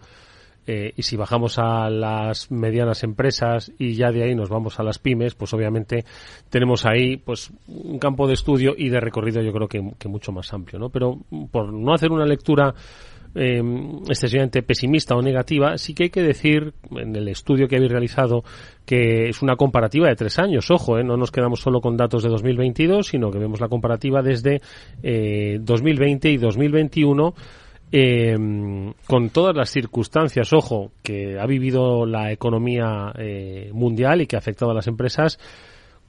[0.70, 4.82] eh, y si bajamos a las medianas empresas y ya de ahí nos vamos a
[4.82, 6.04] las pymes, pues obviamente
[6.50, 10.52] tenemos ahí pues un campo de estudio y de recorrido yo creo que, mucho más
[10.52, 10.90] amplio, ¿no?
[10.90, 12.74] Pero por no hacer una lectura
[13.34, 13.62] eh,
[14.10, 18.44] excesivamente pesimista o negativa, sí que hay que decir, en el estudio que habéis realizado,
[18.84, 20.70] que es una comparativa de tres años.
[20.70, 24.20] Ojo, eh, no nos quedamos solo con datos de 2022, sino que vemos la comparativa
[24.20, 24.60] desde
[25.02, 27.34] eh, 2020 y 2021.
[27.90, 28.36] Eh,
[29.06, 34.40] con todas las circunstancias, ojo, que ha vivido la economía eh, mundial y que ha
[34.40, 35.38] afectado a las empresas,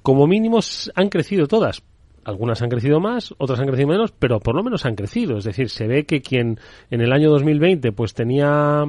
[0.01, 0.59] como mínimo
[0.95, 1.83] han crecido todas,
[2.25, 5.37] algunas han crecido más, otras han crecido menos, pero por lo menos han crecido.
[5.37, 6.59] Es decir, se ve que quien
[6.91, 8.83] en el año 2020 pues tenía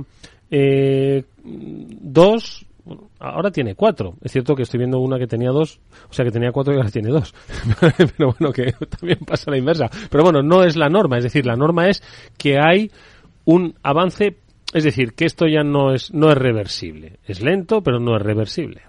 [0.50, 2.66] eh, dos,
[3.18, 4.16] ahora tiene cuatro.
[4.22, 6.76] Es cierto que estoy viendo una que tenía dos, o sea que tenía cuatro y
[6.76, 7.34] ahora tiene dos.
[8.16, 9.90] pero bueno, que también pasa la inversa.
[10.10, 11.18] Pero bueno, no es la norma.
[11.18, 12.02] Es decir, la norma es
[12.36, 12.90] que hay
[13.44, 14.36] un avance,
[14.72, 17.18] es decir, que esto ya no es, no es reversible.
[17.24, 18.82] Es lento, pero no es reversible.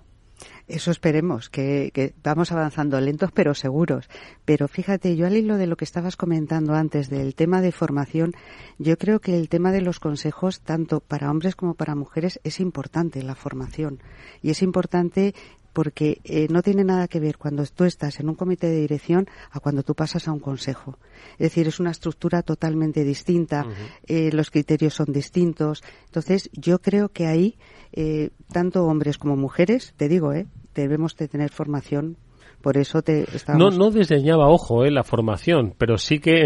[0.71, 4.09] Eso esperemos, que, que, vamos avanzando lentos pero seguros.
[4.45, 8.33] Pero fíjate, yo al hilo de lo que estabas comentando antes del tema de formación,
[8.79, 12.61] yo creo que el tema de los consejos, tanto para hombres como para mujeres, es
[12.61, 13.99] importante la formación.
[14.41, 15.35] Y es importante
[15.73, 19.27] porque eh, no tiene nada que ver cuando tú estás en un comité de dirección
[19.51, 20.97] a cuando tú pasas a un consejo.
[21.33, 23.65] Es decir, es una estructura totalmente distinta,
[24.07, 25.83] eh, los criterios son distintos.
[26.05, 27.57] Entonces, yo creo que ahí,
[27.91, 32.17] eh, tanto hombres como mujeres, te digo, eh, debemos de tener formación
[32.61, 33.25] por eso te
[33.57, 36.45] no no diseñaba ojo eh, la formación pero sí que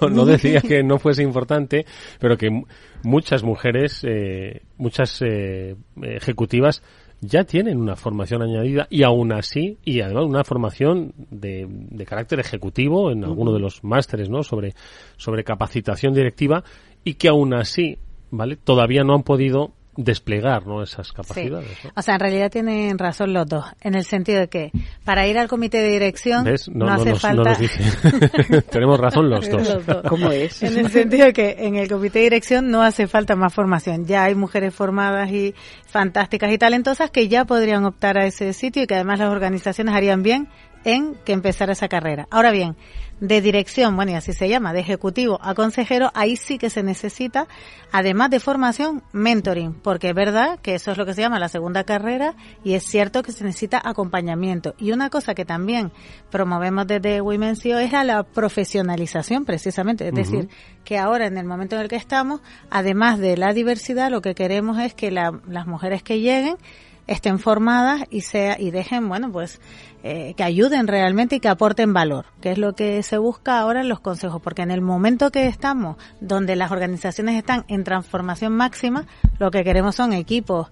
[0.10, 1.86] no, decía que no fuese importante
[2.20, 2.48] pero que
[3.02, 6.82] muchas mujeres eh, muchas eh, ejecutivas
[7.20, 12.40] ya tienen una formación añadida y aún así, y además una formación de, de carácter
[12.40, 14.42] ejecutivo en alguno de los másteres, ¿no?
[14.42, 14.74] Sobre,
[15.16, 16.62] sobre capacitación directiva
[17.04, 17.98] y que aún así,
[18.30, 18.56] ¿vale?
[18.56, 20.82] Todavía no han podido desplegar ¿no?
[20.82, 21.70] esas capacidades.
[21.94, 24.70] O sea, en realidad tienen razón los dos, en el sentido de que
[25.04, 27.56] para ir al comité de dirección no, hace falta...
[28.70, 29.78] Tenemos razón los dos.
[30.08, 30.62] ¿Cómo es?
[30.62, 34.06] En el sentido de que en el comité de dirección no hace falta más formación.
[34.06, 35.54] Ya hay mujeres formadas y
[35.86, 39.94] fantásticas y talentosas que ya podrían optar a ese sitio y que además las organizaciones
[39.94, 40.48] harían bien
[40.84, 42.28] en que empezara esa carrera.
[42.30, 42.76] Ahora bien,
[43.20, 46.82] de dirección, bueno, y así se llama, de ejecutivo a consejero, ahí sí que se
[46.82, 47.48] necesita,
[47.90, 51.48] además de formación, mentoring, porque es verdad que eso es lo que se llama la
[51.48, 54.74] segunda carrera y es cierto que se necesita acompañamiento.
[54.78, 55.92] Y una cosa que también
[56.30, 60.48] promovemos desde Women's CEO es a la profesionalización, precisamente, es decir,
[60.84, 64.34] que ahora en el momento en el que estamos, además de la diversidad, lo que
[64.34, 66.56] queremos es que las mujeres que lleguen
[67.06, 69.60] estén formadas y sea y dejen bueno pues
[70.02, 73.80] eh, que ayuden realmente y que aporten valor que es lo que se busca ahora
[73.80, 78.52] en los consejos porque en el momento que estamos donde las organizaciones están en transformación
[78.52, 79.06] máxima
[79.38, 80.68] lo que queremos son equipos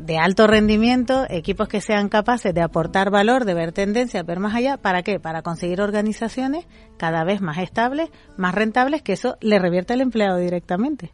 [0.00, 4.54] de alto rendimiento, equipos que sean capaces de aportar valor, de ver tendencias, ver más
[4.54, 5.20] allá, ¿para qué?
[5.20, 10.38] Para conseguir organizaciones cada vez más estables, más rentables, que eso le revierte al empleado
[10.38, 11.12] directamente.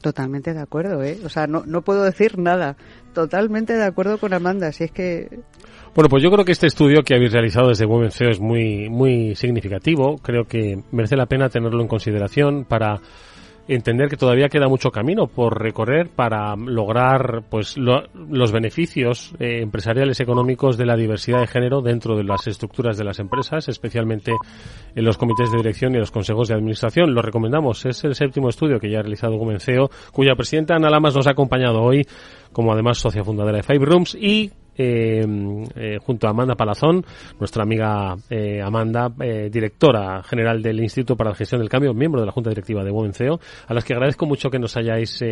[0.00, 1.18] Totalmente de acuerdo, ¿eh?
[1.24, 2.76] O sea, no, no puedo decir nada.
[3.12, 4.72] Totalmente de acuerdo con Amanda.
[4.72, 5.28] Si es que
[5.94, 9.34] bueno, pues yo creo que este estudio que habéis realizado desde Women es muy, muy
[9.34, 10.18] significativo.
[10.18, 13.00] Creo que merece la pena tenerlo en consideración para
[13.68, 20.20] entender que todavía queda mucho camino por recorrer para lograr pues los beneficios eh, empresariales
[20.20, 24.32] económicos de la diversidad de género dentro de las estructuras de las empresas, especialmente
[24.94, 27.14] en los comités de dirección y los consejos de administración.
[27.14, 30.90] Lo recomendamos, es el séptimo estudio que ya ha realizado Women CEO, cuya presidenta Ana
[30.90, 32.06] Lamas nos ha acompañado hoy
[32.52, 34.50] como además socia fundadora de Five Rooms y
[34.82, 35.26] eh,
[35.74, 37.04] eh, junto a Amanda Palazón,
[37.38, 39.10] nuestra amiga eh, Amanda,
[39.50, 42.90] directora general del Instituto para la Gestión del Cambio, miembro de la Junta Directiva de
[42.90, 45.22] Buen CEO, a las que agradezco mucho que nos hayáis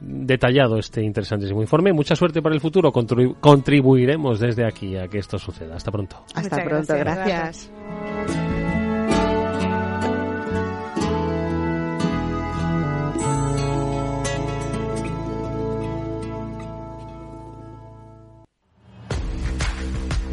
[0.00, 1.92] detallado este interesantísimo informe.
[1.92, 2.92] Mucha suerte para el futuro.
[2.92, 5.74] contribuiremos desde aquí a que esto suceda.
[5.74, 6.24] Hasta pronto.
[6.34, 6.94] Hasta pronto.
[6.94, 7.70] gracias.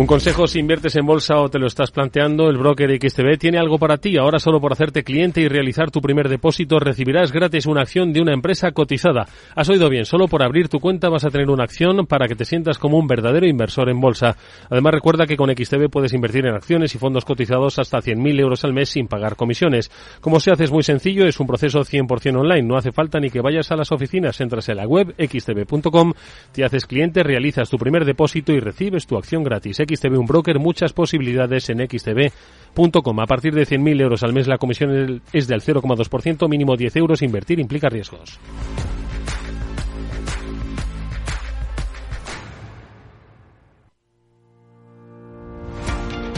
[0.01, 3.59] Un consejo si inviertes en bolsa o te lo estás planteando, el broker XTB tiene
[3.59, 4.17] algo para ti.
[4.17, 8.19] Ahora solo por hacerte cliente y realizar tu primer depósito recibirás gratis una acción de
[8.19, 9.27] una empresa cotizada.
[9.55, 12.33] Has oído bien, solo por abrir tu cuenta vas a tener una acción para que
[12.33, 14.37] te sientas como un verdadero inversor en bolsa.
[14.71, 18.65] Además recuerda que con XTB puedes invertir en acciones y fondos cotizados hasta 100.000 euros
[18.65, 19.91] al mes sin pagar comisiones.
[20.19, 22.67] Como se hace es muy sencillo, es un proceso 100% online.
[22.67, 26.13] No hace falta ni que vayas a las oficinas, entras en la web xtb.com,
[26.53, 29.79] te haces cliente, realizas tu primer depósito y recibes tu acción gratis.
[29.95, 33.19] XTB un broker, muchas posibilidades en xtb.com.
[33.19, 37.21] A partir de 100.000 euros al mes la comisión es del 0,2%, mínimo 10 euros.
[37.21, 38.39] Invertir implica riesgos.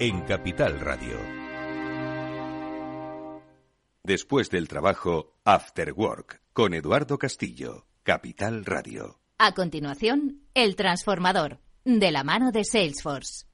[0.00, 1.16] en Capital Radio.
[4.02, 9.20] Después del trabajo, After Work, con Eduardo Castillo, Capital Radio.
[9.38, 13.46] A continuación, El Transformador, de la mano de Salesforce.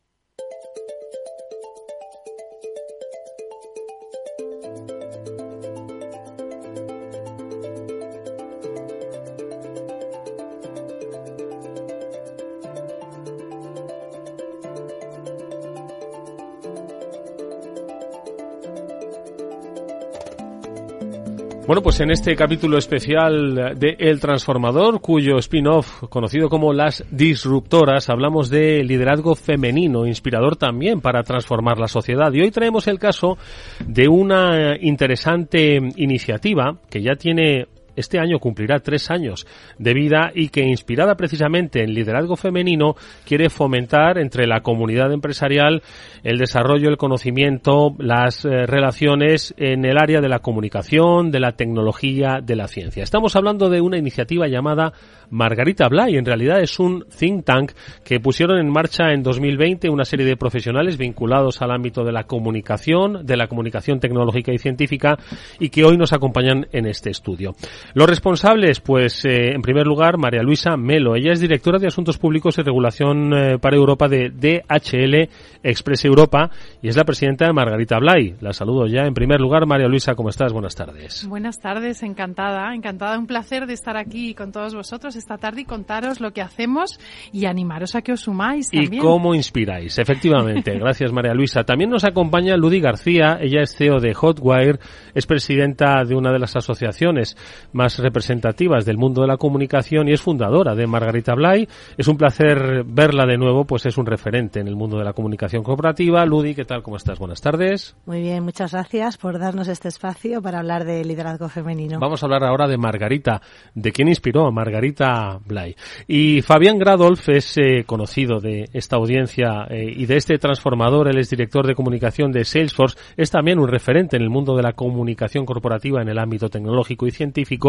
[21.71, 28.11] Bueno, pues en este capítulo especial de El Transformador, cuyo spin-off, conocido como Las Disruptoras,
[28.11, 32.33] hablamos de liderazgo femenino, inspirador también para transformar la sociedad.
[32.33, 33.39] Y hoy traemos el caso
[33.87, 39.47] de una interesante iniciativa que ya tiene este año cumplirá tres años
[39.79, 45.83] de vida y que, inspirada precisamente en liderazgo femenino, quiere fomentar entre la comunidad empresarial
[46.23, 51.53] el desarrollo, el conocimiento, las eh, relaciones en el área de la comunicación, de la
[51.53, 53.03] tecnología, de la ciencia.
[53.03, 54.93] Estamos hablando de una iniciativa llamada
[55.31, 56.17] Margarita Blay.
[56.17, 57.73] En realidad es un think tank
[58.05, 62.25] que pusieron en marcha en 2020 una serie de profesionales vinculados al ámbito de la
[62.25, 65.19] comunicación, de la comunicación tecnológica y científica
[65.59, 67.55] y que hoy nos acompañan en este estudio.
[67.95, 71.17] Los responsables, pues eh, en primer lugar, María Luisa Melo.
[71.17, 75.29] Ella es directora de Asuntos Públicos y Regulación eh, para Europa de DHL
[75.63, 76.51] Express Europa
[76.83, 78.37] y es la presidenta de Margarita Blay.
[78.41, 79.03] La saludo ya.
[79.03, 80.53] En primer lugar, María Luisa, ¿cómo estás?
[80.53, 81.27] Buenas tardes.
[81.29, 83.19] Buenas tardes, encantada, encantada.
[83.19, 86.99] Un placer de estar aquí con todos vosotros esta tarde y contaros lo que hacemos
[87.33, 88.95] y animaros a que os sumáis también.
[88.95, 90.73] Y cómo inspiráis, efectivamente.
[90.79, 91.65] Gracias, María Luisa.
[91.65, 93.39] También nos acompaña Ludi García.
[93.41, 94.79] Ella es CEO de Hotwire,
[95.15, 97.37] es presidenta de una de las asociaciones
[97.73, 101.69] más representativas del mundo de la comunicación y es fundadora de Margarita Blay.
[101.97, 105.13] Es un placer verla de nuevo, pues es un referente en el mundo de la
[105.13, 106.25] comunicación cooperativa.
[106.25, 106.83] Ludi, ¿qué tal?
[106.83, 107.19] ¿Cómo estás?
[107.19, 107.97] Buenas tardes.
[108.07, 111.99] Muy bien, muchas gracias por darnos este espacio para hablar de liderazgo femenino.
[112.01, 113.41] Vamos a hablar ahora de Margarita,
[113.75, 115.77] de quién inspiró a Margarita Blay.
[116.09, 121.09] Y Fabián Gradolf es eh, conocido de esta audiencia eh, y de este transformador.
[121.09, 122.99] Él es director de comunicación de Salesforce.
[123.17, 127.07] Es también un referente en el mundo de la comunicación corporativa en el ámbito tecnológico
[127.07, 127.60] y científico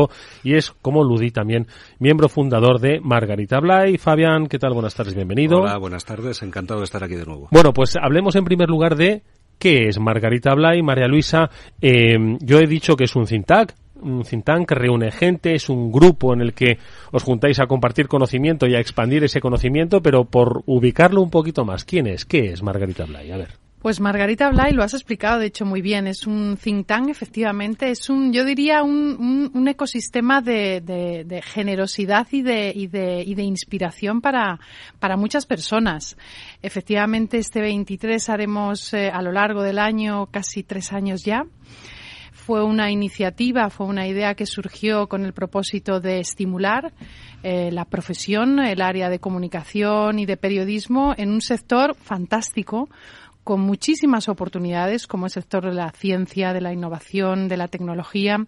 [0.44, 1.68] y es, como Ludi, también
[2.00, 3.98] miembro fundador de Margarita Blay.
[3.98, 4.74] Fabián, ¿qué tal?
[4.74, 5.60] Buenas tardes, bienvenido.
[5.60, 7.48] Hola, buenas tardes, encantado de estar aquí de nuevo.
[7.52, 9.24] Bueno, pues hablemos en primer lugar de
[9.60, 11.50] qué es Margarita Blay, María Luisa.
[11.82, 13.46] Eh, yo he dicho que es un think
[14.02, 16.78] un think tank que reúne gente, es un grupo en el que
[17.12, 21.66] os juntáis a compartir conocimiento y a expandir ese conocimiento, pero por ubicarlo un poquito
[21.66, 22.26] más, ¿quién es?
[22.26, 23.32] ¿Qué es Margarita Blay?
[23.32, 23.61] A ver.
[23.82, 26.06] Pues Margarita Blay lo has explicado, de hecho, muy bien.
[26.06, 27.90] Es un think tank, efectivamente.
[27.90, 33.34] Es un, yo diría, un, un, ecosistema de, de, generosidad y de, y de, y
[33.34, 34.60] de inspiración para,
[35.00, 36.16] para muchas personas.
[36.62, 41.48] Efectivamente, este 23 haremos eh, a lo largo del año casi tres años ya
[42.42, 46.92] fue una iniciativa, fue una idea que surgió con el propósito de estimular
[47.44, 52.90] eh, la profesión, el área de comunicación y de periodismo en un sector fantástico
[53.44, 58.46] con muchísimas oportunidades, como el sector de la ciencia, de la innovación, de la tecnología,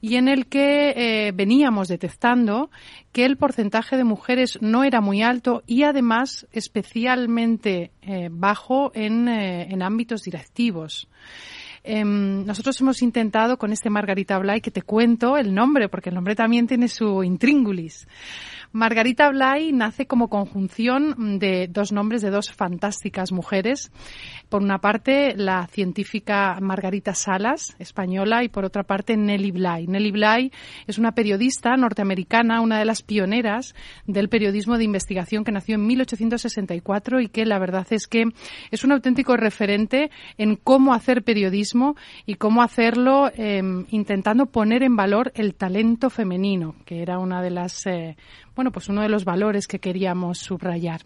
[0.00, 2.70] y en el que eh, veníamos detectando
[3.12, 9.28] que el porcentaje de mujeres no era muy alto y además especialmente eh, bajo en,
[9.28, 11.08] eh, en, ámbitos directivos.
[11.84, 16.14] Em, nosotros hemos intentado con este Margarita Blay, que te cuento el nombre, porque el
[16.14, 18.06] nombre también tiene su intríngulis.
[18.72, 23.90] Margarita Blay nace como conjunción de dos nombres de dos fantásticas mujeres.
[24.52, 29.86] Por una parte, la científica Margarita Salas, española, y por otra parte, Nelly Bly.
[29.86, 30.52] Nelly Bly
[30.86, 33.74] es una periodista norteamericana, una de las pioneras
[34.06, 38.24] del periodismo de investigación que nació en 1864 y que la verdad es que
[38.70, 41.96] es un auténtico referente en cómo hacer periodismo
[42.26, 47.50] y cómo hacerlo em, intentando poner en valor el talento femenino, que era una de
[47.52, 48.16] las eh,
[48.54, 51.00] bueno, pues uno de los valores que queríamos subrayar.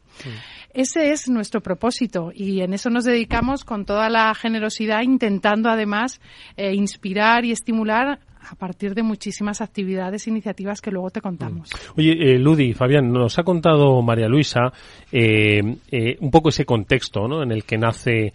[0.74, 6.20] Ese es nuestro propósito y en eso nos dedicamos con toda la generosidad, intentando además
[6.56, 8.18] eh, inspirar y estimular
[8.50, 11.70] a partir de muchísimas actividades e iniciativas que luego te contamos.
[11.70, 11.98] Mm.
[11.98, 14.72] Oye, eh, Ludi, Fabián, nos ha contado María Luisa
[15.10, 17.42] eh, eh, un poco ese contexto ¿no?
[17.42, 18.32] en el que nace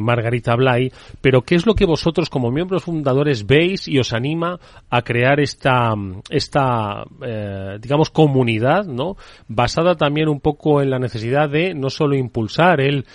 [0.00, 4.58] Margarita Blay, pero ¿qué es lo que vosotros como miembros fundadores veis y os anima
[4.90, 5.94] a crear esta,
[6.28, 7.04] esta
[7.80, 9.16] digamos, comunidad, ¿no?
[9.48, 13.06] basada también un poco en la necesidad de no solo impulsar el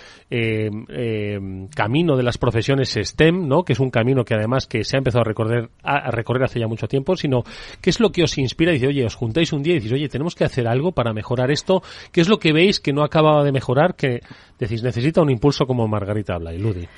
[1.74, 3.64] camino de las profesiones STEM, ¿no?
[3.64, 5.70] que es un camino que además que se ha empezado a recorrer,
[6.18, 7.44] recorrer hace ya mucho tiempo, sino
[7.80, 9.92] qué es lo que os inspira y dice, oye, os juntáis un día y decís,
[9.92, 13.02] oye, tenemos que hacer algo para mejorar esto, qué es lo que veis que no
[13.02, 14.20] acaba de mejorar, que
[14.58, 16.88] decís, necesita un impulso como Margarita habla y Ludi.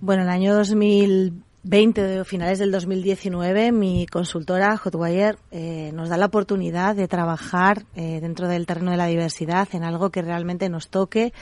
[0.00, 6.94] Bueno, el año 2020, finales del 2019, mi consultora Hotwire eh, nos da la oportunidad
[6.94, 11.32] de trabajar eh, dentro del terreno de la diversidad en algo que realmente nos toque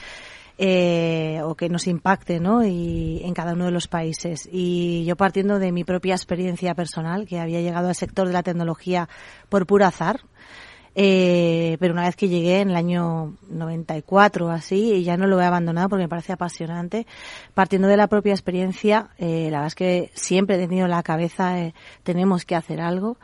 [0.57, 2.65] eh, o que nos impacte ¿no?
[2.65, 4.47] y en cada uno de los países.
[4.51, 8.43] Y yo partiendo de mi propia experiencia personal, que había llegado al sector de la
[8.43, 9.09] tecnología
[9.49, 10.21] por puro azar,
[10.97, 15.27] eh, pero una vez que llegué en el año 94 o así, y ya no
[15.27, 17.05] lo he abandonado porque me parece apasionante,
[17.53, 21.03] partiendo de la propia experiencia, eh, la verdad es que siempre he tenido en la
[21.03, 23.17] cabeza, eh, tenemos que hacer algo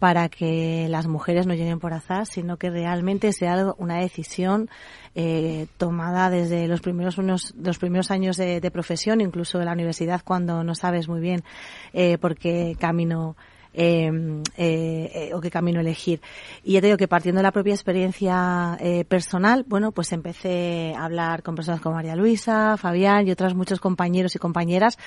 [0.00, 4.70] para que las mujeres no lleguen por azar, sino que realmente sea una decisión
[5.14, 10.22] eh, tomada desde los primeros unos los primeros años de, profesión, incluso de la universidad,
[10.24, 11.44] cuando no sabes muy bien
[11.92, 13.36] eh, por qué camino
[13.74, 16.20] em, eh, o qué camino elegir.
[16.64, 20.94] Y ya te digo que partiendo de la propia experiencia eh, personal, bueno, pues empecé
[20.96, 24.98] a hablar con personas como María Luisa, Fabián y otros muchos compañeros y compañeras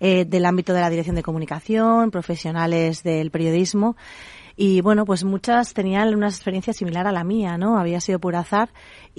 [0.00, 3.96] eh, del ámbito de la dirección de comunicación, profesionales del periodismo
[4.60, 7.78] Y bueno, pues muchas tenían una experiencia similar a la mía, ¿no?
[7.78, 8.70] Había sido por azar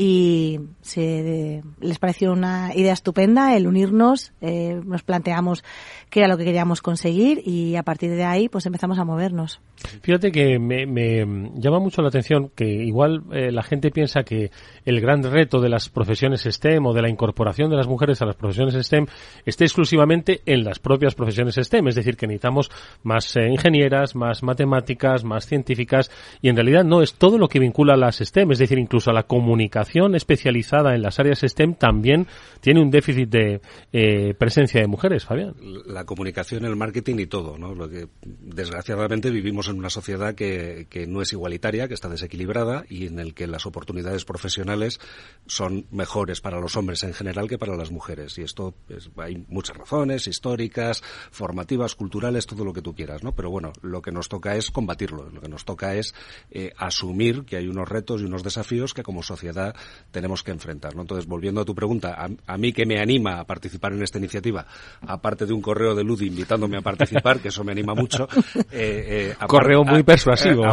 [0.02, 5.62] y se, les pareció una idea estupenda el unirnos, eh, nos planteamos
[6.10, 9.60] qué era lo que queríamos conseguir y a partir de ahí pues empezamos a movernos.
[10.02, 10.86] Fíjate que me,
[11.56, 14.52] llama mucho la atención que igual eh, la gente piensa que
[14.86, 18.26] el gran reto de las profesiones STEM o de la incorporación de las mujeres a
[18.26, 19.06] las profesiones STEM
[19.46, 22.72] esté exclusivamente en las propias profesiones STEM, es decir, que necesitamos
[23.04, 26.10] más eh, ingenieras, más matemáticas, más científicas
[26.42, 29.12] y en realidad no es todo lo que vincula a las STEM, es decir, incluso
[29.12, 32.28] a la comunicación especializada en las áreas STEM también
[32.62, 33.62] tiene un déficit de
[33.92, 35.56] eh, presencia de mujeres, Fabián.
[35.86, 37.74] La comunicación, el marketing y todo, ¿no?
[37.74, 42.86] Lo que desgraciadamente vivimos en una sociedad que, que no es igualitaria, que está desequilibrada
[42.90, 45.00] y en el que las oportunidades profesionales
[45.48, 48.38] son mejores para los hombres en general que para las mujeres.
[48.38, 53.34] Y esto pues, hay muchas razones históricas, formativas, culturales, todo lo que tú quieras, ¿no?
[53.34, 55.30] Pero bueno, lo que nos toca es combatirlo.
[55.30, 56.14] Lo que nos toca es
[56.52, 59.76] eh, asumir que hay unos retos y unos desafíos que como sociedad
[60.12, 60.96] tenemos que enfrentar.
[60.96, 61.02] ¿no?
[61.02, 64.66] Entonces, volviendo a tu pregunta, a, mí que me anima a participar en esta iniciativa,
[65.02, 68.28] aparte de un correo de Ludi invitándome a participar, que eso me anima mucho.
[68.72, 70.64] Eh, eh correo muy persuasivo.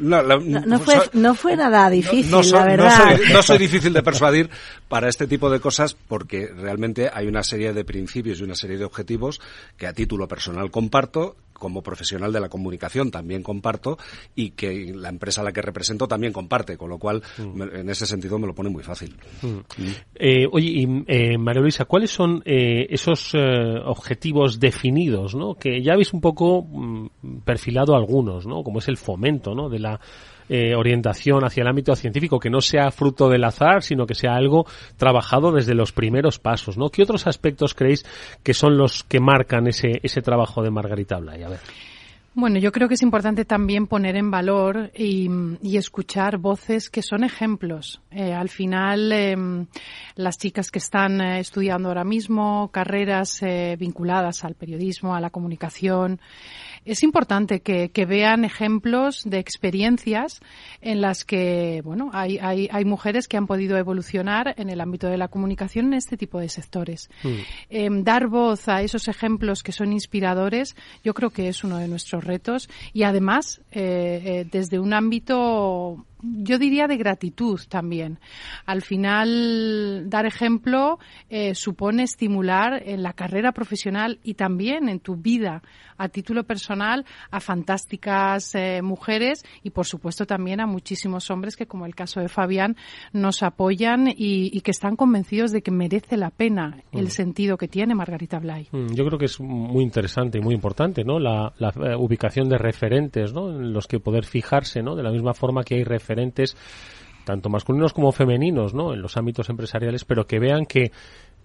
[0.00, 3.18] no, fue, no fue nada difícil, la verdad.
[3.32, 4.50] no soy difícil de persuadir
[4.88, 8.76] para este tipo de cosas porque realmente hay una serie de principios y una serie
[8.76, 9.40] de objetivos
[9.76, 13.98] que a título personal comparto como profesional de la comunicación también comparto
[14.34, 17.62] y que la empresa a la que represento también comparte, con lo cual mm.
[17.62, 19.16] en ese sentido me lo pone muy fácil.
[19.42, 19.58] Mm.
[20.14, 23.38] Eh, oye, y, eh, María Luisa, ¿cuáles son eh, esos eh,
[23.84, 25.54] objetivos definidos, ¿no?
[25.54, 28.62] que ya habéis un poco mm, perfilado algunos, ¿no?
[28.62, 29.68] como es el fomento ¿no?
[29.68, 30.00] de la
[30.48, 34.34] eh, orientación hacia el ámbito científico, que no sea fruto del azar, sino que sea
[34.34, 34.66] algo
[34.96, 36.88] trabajado desde los primeros pasos, ¿no?
[36.88, 38.04] ¿Qué otros aspectos creéis
[38.42, 41.42] que son los que marcan ese, ese trabajo de Margarita Blay?
[41.42, 41.60] A ver.
[42.34, 45.26] Bueno, yo creo que es importante también poner en valor y,
[45.76, 48.02] escuchar voces que son ejemplos.
[48.10, 49.66] Eh, al final, em,
[50.16, 53.40] las chicas que están eh, estudiando ahora mismo carreras
[53.78, 56.20] vinculadas al periodismo, a la comunicación,
[56.86, 60.40] es importante que, vean ejemplos de experiencias
[60.80, 65.08] en las que, bueno, hay, hay, hay, mujeres que han podido evolucionar en el ámbito
[65.08, 67.10] de la comunicación en este tipo de sectores.
[67.24, 67.28] Mm.
[67.70, 71.88] Em, dar voz a esos ejemplos que son inspiradores, yo creo que es uno de
[71.88, 78.18] nuestros retos y además, eh, eh, desde un ámbito yo diría de gratitud también.
[78.64, 80.98] Al final, dar ejemplo
[81.28, 85.62] eh, supone estimular en la carrera profesional y también en tu vida
[85.98, 91.66] a título personal a fantásticas eh, mujeres y, por supuesto, también a muchísimos hombres que,
[91.66, 92.76] como el caso de Fabián,
[93.12, 97.10] nos apoyan y, que están convencidos de que merece la pena el mm.
[97.10, 98.68] sentido que tiene Margarita Blay.
[98.72, 101.18] Mm, yo creo que es muy interesante y muy importante, ¿no?
[101.18, 103.50] La, eh, ubicación de referentes, ¿no?
[103.50, 104.96] En los que poder fijarse, ¿no?
[104.96, 106.05] De la misma forma que hay referentes
[107.24, 108.94] tanto masculinos como femeninos, ¿no?
[108.94, 110.92] En los ámbitos empresariales, pero que vean que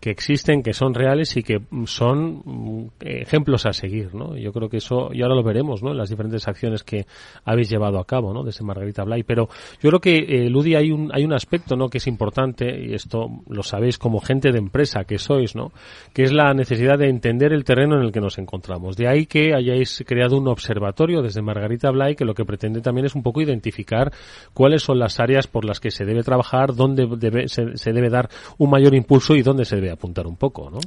[0.01, 4.35] que existen, que son reales y que son mm, ejemplos a seguir, ¿no?
[4.35, 5.91] Yo creo que eso, y ahora lo veremos, ¿no?
[5.91, 7.05] En las diferentes acciones que
[7.45, 8.43] habéis llevado a cabo, ¿no?
[8.43, 9.21] Desde Margarita Blay.
[9.21, 9.47] Pero
[9.79, 11.87] yo creo que, eh, Ludi, hay un, hay un aspecto, ¿no?
[11.87, 15.71] Que es importante, y esto lo sabéis como gente de empresa que sois, ¿no?
[16.13, 18.97] Que es la necesidad de entender el terreno en el que nos encontramos.
[18.97, 23.05] De ahí que hayáis creado un observatorio desde Margarita Blay que lo que pretende también
[23.05, 24.11] es un poco identificar
[24.55, 28.09] cuáles son las áreas por las que se debe trabajar, dónde debe, se, se debe
[28.09, 30.79] dar un mayor impulso y dónde se debe apuntar un poco, ¿no?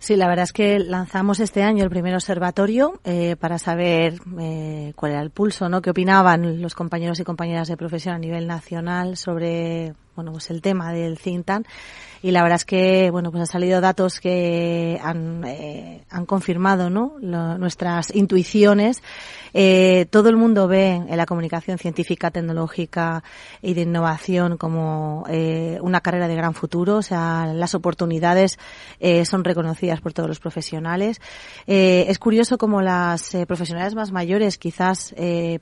[0.00, 4.94] Sí, la verdad es que lanzamos este año el primer observatorio eh, para saber eh,
[4.96, 5.82] cuál era el pulso, ¿no?
[5.82, 10.62] Qué opinaban los compañeros y compañeras de profesión a nivel nacional sobre, bueno, pues el
[10.62, 11.66] tema del think tank
[12.22, 16.90] y la verdad es que bueno pues han salido datos que han, eh, han confirmado
[16.90, 17.16] ¿no?
[17.20, 19.02] nuestras intuiciones.
[19.52, 23.24] Eh, todo el mundo ve en la comunicación científica tecnológica
[23.62, 26.96] y de innovación como eh, una carrera de gran futuro.
[26.96, 28.58] O sea las oportunidades
[29.00, 31.20] eh, son reconocidas por todos los profesionales.
[31.66, 35.14] Eh, es curioso como las eh, profesionales más mayores quizás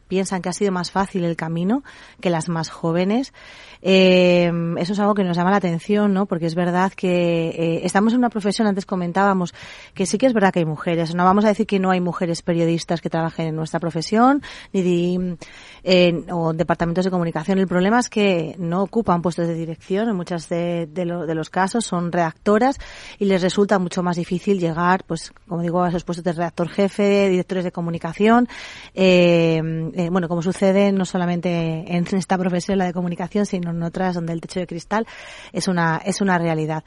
[0.09, 1.83] piensan que ha sido más fácil el camino
[2.21, 3.33] que las más jóvenes.
[3.81, 8.13] Eso es algo que nos llama la atención no porque es verdad que eh, estamos
[8.13, 9.55] en una profesión, antes comentábamos,
[9.95, 11.15] que sí que es verdad que hay mujeres.
[11.15, 14.43] No vamos a decir que no hay mujeres periodistas que trabajen en nuestra profesión,
[14.73, 15.37] ni
[15.83, 17.59] en, o departamentos de comunicación.
[17.59, 22.11] El problema es que no ocupan puestos de dirección en muchos de, los casos, son
[22.11, 22.79] redactoras
[23.19, 26.69] y les resulta mucho más difícil llegar, pues, como digo, a esos puestos de redactor
[26.69, 28.49] jefe, directores de comunicación.
[28.95, 29.61] Eh,
[29.95, 34.15] eh, bueno, como sucede no solamente en esta profesión, la de comunicación, sino en otras
[34.15, 35.07] donde del techo de cristal,
[35.53, 36.85] es una, es una realidad.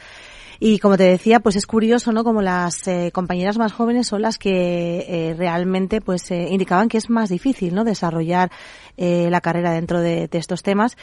[0.64, 2.24] Y como te decía, pues es curioso, ¿no?
[2.24, 7.00] Como las eh, compañeras más jóvenes son las que eh, realmente pues eh, indicaban que
[7.00, 7.84] es más difícil, ¿no?
[7.84, 8.52] Desarrollar
[8.98, 10.96] la carrera dentro de, estos temas,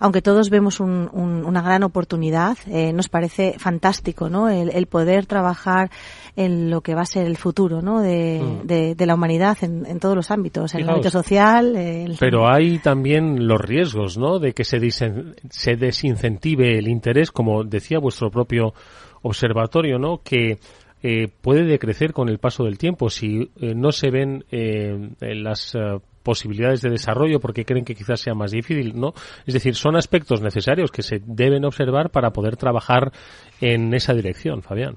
[0.00, 4.48] aunque todos vemos una gran oportunidad, nos parece fantástico, ¿no?
[4.48, 5.88] El, poder trabajar
[6.34, 8.00] en lo que va a ser el futuro, ¿no?
[8.00, 8.40] De,
[8.98, 9.04] mm.
[9.04, 12.16] la humanidad en, todos los ámbitos, en el ámbito social.
[12.18, 14.40] Pero hay también los riesgos, ¿no?
[14.40, 18.74] De que se, se desincentive el interés, como decía vuestro propio
[19.24, 20.22] observatorio, ¿no?
[20.22, 20.58] Que
[21.02, 25.76] eh, puede decrecer con el paso del tiempo si eh, no se ven eh, las
[26.22, 29.12] posibilidades de desarrollo porque creen que quizás sea más difícil, ¿no?
[29.46, 33.12] Es decir, son aspectos necesarios que se deben observar para poder trabajar
[33.60, 34.96] en esa dirección, Fabián.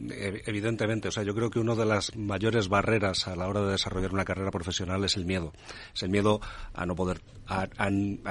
[0.00, 3.72] Evidentemente, o sea, yo creo que una de las mayores barreras a la hora de
[3.72, 5.52] desarrollar una carrera profesional es el miedo.
[5.94, 6.40] Es el miedo
[6.72, 7.68] a no poder, a,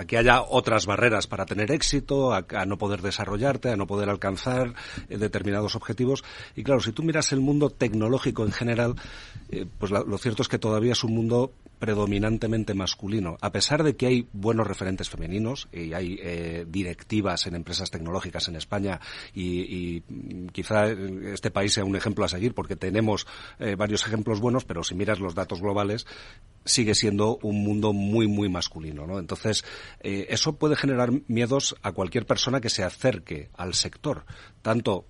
[0.06, 4.74] que haya otras barreras para tener éxito, a, no poder desarrollarte, a no poder alcanzar
[5.10, 6.24] eh, determinados objetivos.
[6.56, 8.96] Y claro, si tú miras el mundo tecnológico en general,
[9.50, 13.96] eh, pues lo cierto es que todavía es un mundo predominantemente masculino, a pesar de
[13.96, 19.00] que hay buenos referentes femeninos y hay eh, directivas en empresas tecnológicas en España
[19.34, 20.02] y,
[20.52, 23.28] quizá este país sea un ejemplo a seguir porque tenemos
[23.60, 26.06] eh, varios ejemplos buenos, pero si miras los datos globales
[26.66, 29.20] sigue siendo un mundo muy muy masculino, ¿no?
[29.20, 29.64] Entonces
[30.02, 34.26] eh, eso puede generar miedos a cualquier persona que se acerque al sector,
[34.62, 35.06] tanto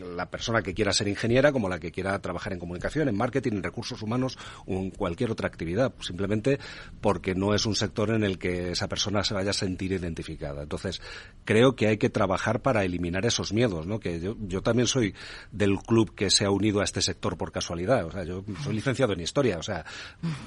[0.00, 3.52] la persona que quiera ser ingeniera como la que quiera trabajar en comunicación, en marketing,
[3.52, 6.58] en recursos humanos o en cualquier otra actividad, simplemente
[7.00, 10.62] porque no es un sector en el que esa persona se vaya a sentir identificada.
[10.62, 11.00] Entonces,
[11.44, 14.00] creo que hay que trabajar para eliminar esos miedos, ¿no?
[14.00, 15.14] Que yo, yo también soy
[15.52, 18.74] del club que se ha unido a este sector por casualidad, o sea, yo soy
[18.74, 19.84] licenciado en historia, o sea,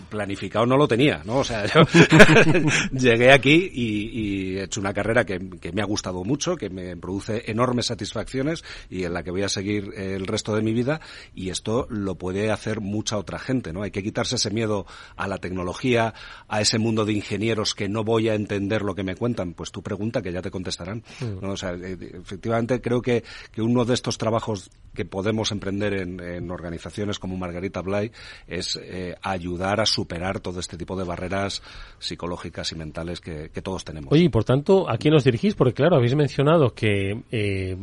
[0.09, 1.37] planificado no lo tenía, ¿no?
[1.37, 1.81] O sea, yo
[2.91, 6.95] llegué aquí y, he hecho una carrera que, que me ha gustado mucho, que me
[6.95, 11.01] produce enormes satisfacciones y en la que voy a seguir el resto de mi vida
[11.35, 13.83] y esto lo puede hacer mucha otra gente, ¿no?
[13.83, 14.85] Hay que quitarse ese miedo
[15.15, 16.13] a la tecnología,
[16.47, 19.71] a ese mundo de ingenieros que no voy a entender lo que me cuentan, pues
[19.71, 21.03] tu pregunta que ya te contestarán.
[21.19, 21.45] Mm.
[21.45, 26.51] O sea, eh, efectivamente creo que, que, uno de estos trabajos que podemos emprender en,
[26.51, 28.11] organizaciones como Margarita Blay
[28.47, 31.63] es eh, ayudar a superar todo este tipo de barreras
[31.99, 34.11] psicológicas y mentales que, todos tenemos.
[34.11, 35.55] Oye, y por tanto, ¿a quién os dirigís?
[35.55, 37.77] Porque claro, habéis mencionado que eh,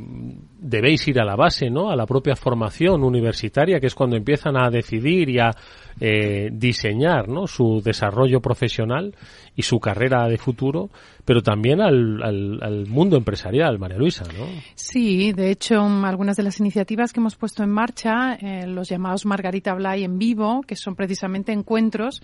[0.59, 1.91] debéis ir a la base ¿no?
[1.91, 5.51] A la propia formación universitaria, que es cuando empiezan a decidir y a
[5.99, 7.47] eh, diseñar, ¿no?
[7.47, 9.15] Su desarrollo profesional
[9.63, 10.91] su carrera de futuro,
[11.25, 14.47] pero también al, al, mundo empresarial, María Luisa, ¿no?
[14.75, 19.27] Sí, de hecho, algunas de las iniciativas que hemos puesto en marcha, eh, los llamados
[19.27, 22.23] Margarita Blay en vivo, que son precisamente encuentros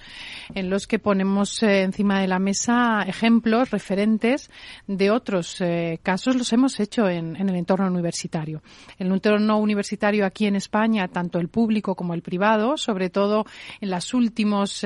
[0.55, 4.51] en los que ponemos eh, encima de la mesa ejemplos, referentes
[4.87, 8.62] de otros eh, casos, los hemos hecho en, en, el entorno universitario.
[8.99, 13.45] En el entorno universitario aquí en España, tanto el público como el privado, sobre todo
[13.80, 14.84] en los últimos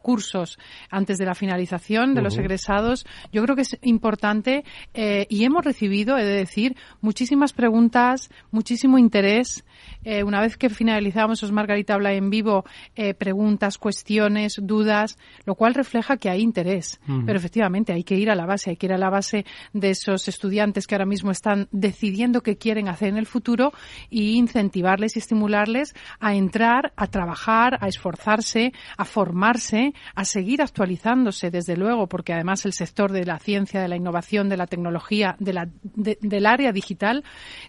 [0.00, 0.58] cursos
[0.90, 4.64] antes de la finalización de los egresados, yo creo que es importante
[4.94, 9.64] eh, y hemos recibido, he de decir, muchísimas preguntas, muchísimo interés
[10.04, 12.64] eh, una vez que finalizamos esos Margarita habla en vivo,
[12.96, 17.00] eh, preguntas, cuestiones, dudas, lo cual refleja que hay interés.
[17.26, 19.90] Pero efectivamente hay que ir a la base, hay que ir a la base de
[19.90, 23.72] esos estudiantes que ahora mismo están decidiendo qué quieren hacer en el futuro
[24.10, 31.50] y incentivarles y estimularles a entrar, a trabajar, a esforzarse, a formarse, a seguir actualizándose,
[31.50, 35.36] desde luego, porque además el sector de la ciencia, de la innovación, de la tecnología,
[35.38, 37.24] de la, del área digital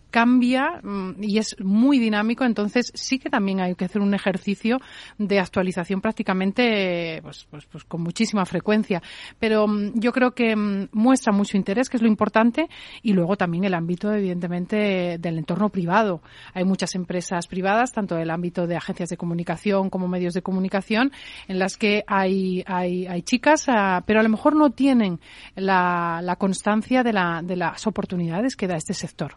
[0.10, 4.80] cambia mm, y es muy dinámico, entonces sí que también hay que hacer un ejercicio
[5.18, 9.02] de actualización prácticamente pues, pues, pues con muchísima frecuencia.
[9.40, 12.68] Pero mm, yo creo que mm, muestra mucho interés, que es lo importante,
[13.02, 16.22] y luego también el ámbito, evidentemente, del entorno privado.
[16.54, 21.12] Hay muchas empresas privadas, tanto del ámbito de agencias de comunicación como medios de comunicación,
[21.48, 25.20] en las que hay, hay, hay chicas, ah, pero a lo mejor no tienen
[25.56, 29.36] la, la constancia de, la, de las oportunidades que da este sector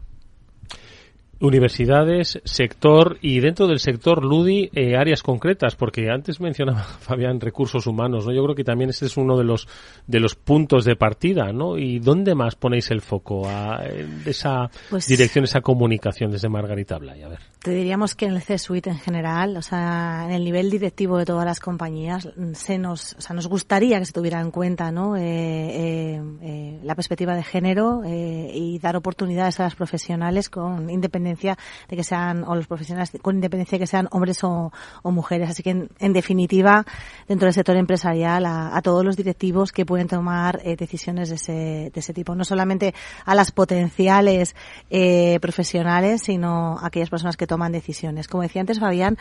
[1.40, 7.86] universidades, sector y dentro del sector Ludi eh, áreas concretas, porque antes mencionaba Fabián recursos
[7.86, 8.32] humanos, ¿no?
[8.32, 9.68] Yo creo que también este es uno de los
[10.06, 11.76] de los puntos de partida, ¿no?
[11.76, 13.84] ¿Y dónde más ponéis el foco a
[14.24, 17.22] esa pues dirección, esa comunicación desde Margarita Blay?
[17.22, 17.40] A ver.
[17.60, 21.24] Te diríamos que en el C-Suite en general, o sea, en el nivel directivo de
[21.24, 25.16] todas las compañías, se nos, o sea, nos gustaría que se tuviera en cuenta, ¿no?
[25.16, 31.96] Eh, eh, la perspectiva de género y dar oportunidades a las profesionales con independencia de
[31.96, 34.72] que sean, o los profesionales con independencia de que sean hombres o,
[35.04, 35.50] mujeres.
[35.50, 36.84] Así que, en, definitiva,
[37.26, 41.52] dentro del sector empresarial, a, todos los directivos que pueden tomar eh, decisiones de ese,
[41.92, 42.34] de ese tipo.
[42.34, 44.54] No solamente a las potenciales
[44.90, 48.28] eh, profesionales, sino a aquellas personas que toman decisiones.
[48.28, 49.16] Como decía antes Fabián,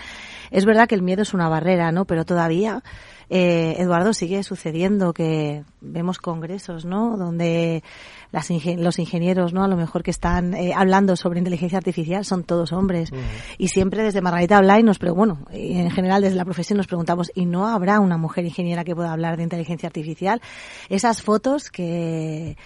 [0.51, 2.05] es verdad que el miedo es una barrera, ¿no?
[2.05, 2.83] Pero todavía
[3.29, 7.17] eh, Eduardo, sigue sucediendo que vemos congresos, ¿no?
[7.17, 7.83] Donde
[8.31, 9.63] las los ingenieros, ¿no?
[9.63, 13.11] A lo mejor que están eh, hablando sobre inteligencia artificial son todos hombres.
[13.57, 17.45] Y siempre desde Margarita Blay nos bueno, en general desde la profesión nos preguntamos, ¿y
[17.45, 20.41] no habrá una mujer ingeniera que pueda hablar de inteligencia artificial?
[20.89, 22.57] Esas fotos que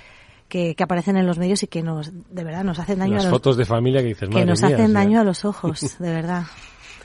[0.49, 3.29] que, aparecen en los medios y que nos de verdad nos hacen daño las a
[3.29, 6.43] los, fotos de familia que dices que nos hacen daño a los ojos de verdad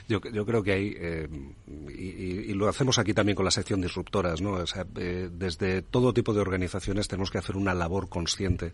[0.07, 1.29] Yo, yo creo que hay, eh,
[1.89, 4.53] y, lo hacemos aquí también con la sección disruptoras, ¿no?
[4.53, 8.73] O sea, eh, desde todo tipo de organizaciones tenemos que hacer una labor consciente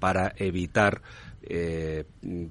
[0.00, 1.02] para evitar
[1.44, 2.04] eh,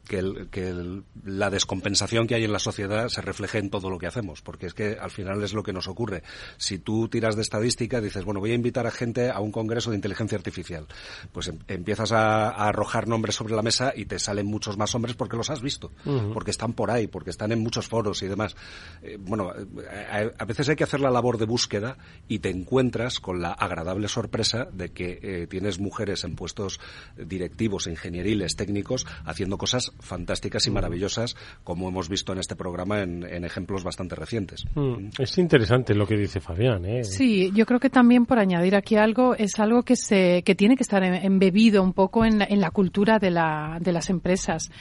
[0.07, 4.07] que, que la descompensación que hay en la sociedad se refleje en todo lo que
[4.07, 6.23] hacemos, porque es que al final es lo que nos ocurre.
[6.57, 9.91] Si tú tiras de estadística, dices, bueno, voy a invitar a gente a un congreso
[9.91, 10.87] de inteligencia artificial,
[11.31, 15.15] pues em, empiezas a, arrojar nombres sobre la mesa y te salen muchos más hombres
[15.15, 15.91] porque los has visto,
[16.33, 18.55] porque están por ahí, porque están en muchos foros y demás.
[19.01, 23.19] Eh, bueno, eh, a, veces hay que hacer la labor de búsqueda y te encuentras
[23.19, 26.79] con la agradable sorpresa de que tienes mujeres en puestos
[27.17, 28.80] directivos, ingenieriles, técnicos,
[29.25, 34.65] haciendo cosas fantásticas y maravillosas, como hemos visto en este programa en, ejemplos bastante recientes.
[34.75, 36.86] Mm, es interesante lo que dice Fabián.
[36.86, 37.03] ¿eh?
[37.03, 40.75] Sí, yo creo que también por añadir aquí algo, es algo que, se, que tiene
[40.75, 44.71] que estar embebido un poco en la, en la cultura de, la, de las empresas.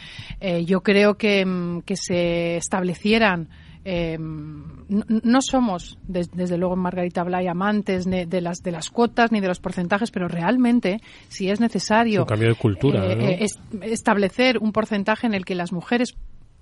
[0.41, 3.49] Eh, yo creo que, mm, que se establecieran
[3.85, 9.41] eh, no, somos, desde luego en Margarita Blay, amantes de las, de las cuotas ni
[9.41, 13.47] de los porcentajes, pero realmente, si es necesario de cultura, eh,
[13.83, 16.15] establecer un porcentaje en el que las mujeres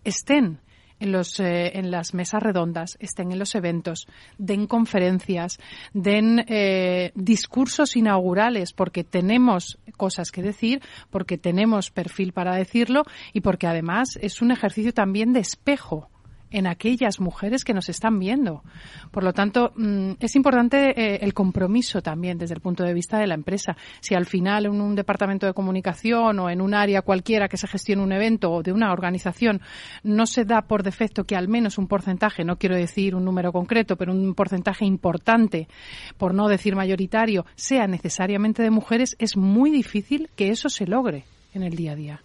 [0.05, 0.61] estén
[1.01, 4.07] en, los, eh, en las mesas redondas, estén en los eventos,
[4.37, 5.59] den conferencias,
[5.93, 13.03] den eh, discursos inaugurales, porque tenemos cosas que decir, porque tenemos perfil para decirlo
[13.33, 16.11] y porque además es un ejercicio también de espejo
[16.51, 18.63] en aquellas mujeres que nos están viendo.
[19.11, 23.19] Por lo tanto, mm, es importante eh, el compromiso también desde el punto de vista
[23.19, 23.77] de la empresa.
[24.01, 27.67] Si al final en un departamento de comunicación o en un área cualquiera que se
[27.67, 29.61] gestione un evento o de una organización
[30.03, 33.53] no se da por defecto que al menos un porcentaje, no quiero decir un número
[33.53, 35.69] concreto, pero un porcentaje importante,
[36.17, 41.25] por no decir mayoritario, sea necesariamente de mujeres, es muy difícil que eso se logre
[41.55, 42.23] en el día a día.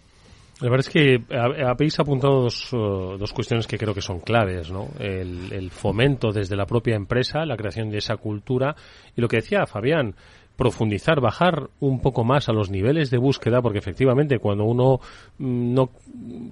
[0.64, 1.22] La verdad es que
[1.66, 4.88] habéis apuntado dos, uh, dos cuestiones que creo que son claves, ¿no?
[4.98, 8.74] El, el, fomento desde la propia empresa, la creación de esa cultura
[9.14, 10.16] y lo que decía Fabián,
[10.64, 15.02] profundizar, bajar un poco más a los niveles de búsqueda, porque efectivamente cuando uno
[15.40, 15.90] mm, no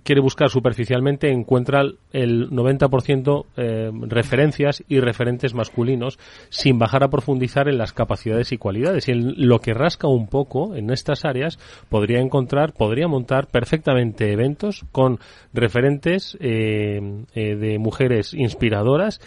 [0.03, 7.69] quiere buscar superficialmente encuentra el 90% eh, referencias y referentes masculinos sin bajar a profundizar
[7.69, 9.07] en las capacidades y cualidades.
[9.07, 11.57] Y en lo que rasca un poco en estas áreas
[11.87, 15.19] podría encontrar, podría montar perfectamente eventos con
[15.53, 16.99] referentes eh,
[17.33, 19.21] eh, de mujeres inspiradoras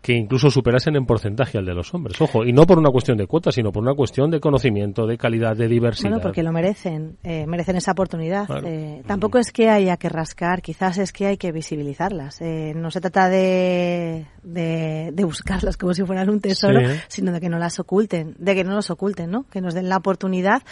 [0.00, 2.20] que incluso superasen en porcentaje al de los hombres.
[2.20, 5.18] Ojo, y no por una cuestión de cuotas, sino por una cuestión de conocimiento, de
[5.18, 6.10] calidad, de diversidad.
[6.10, 8.48] Bueno, porque lo merecen, eh, merecen esa oportunidad.
[8.64, 12.40] Eh, tampoco es que haya que rascar, quizás es que hay que visibilizarlas.
[12.40, 17.48] Eh, no se trata de, de, buscarlas como si fueran un tesoro, sino de que
[17.48, 19.44] no las oculten, de que no los oculten, ¿no?
[19.50, 20.62] Que nos den la oportunidad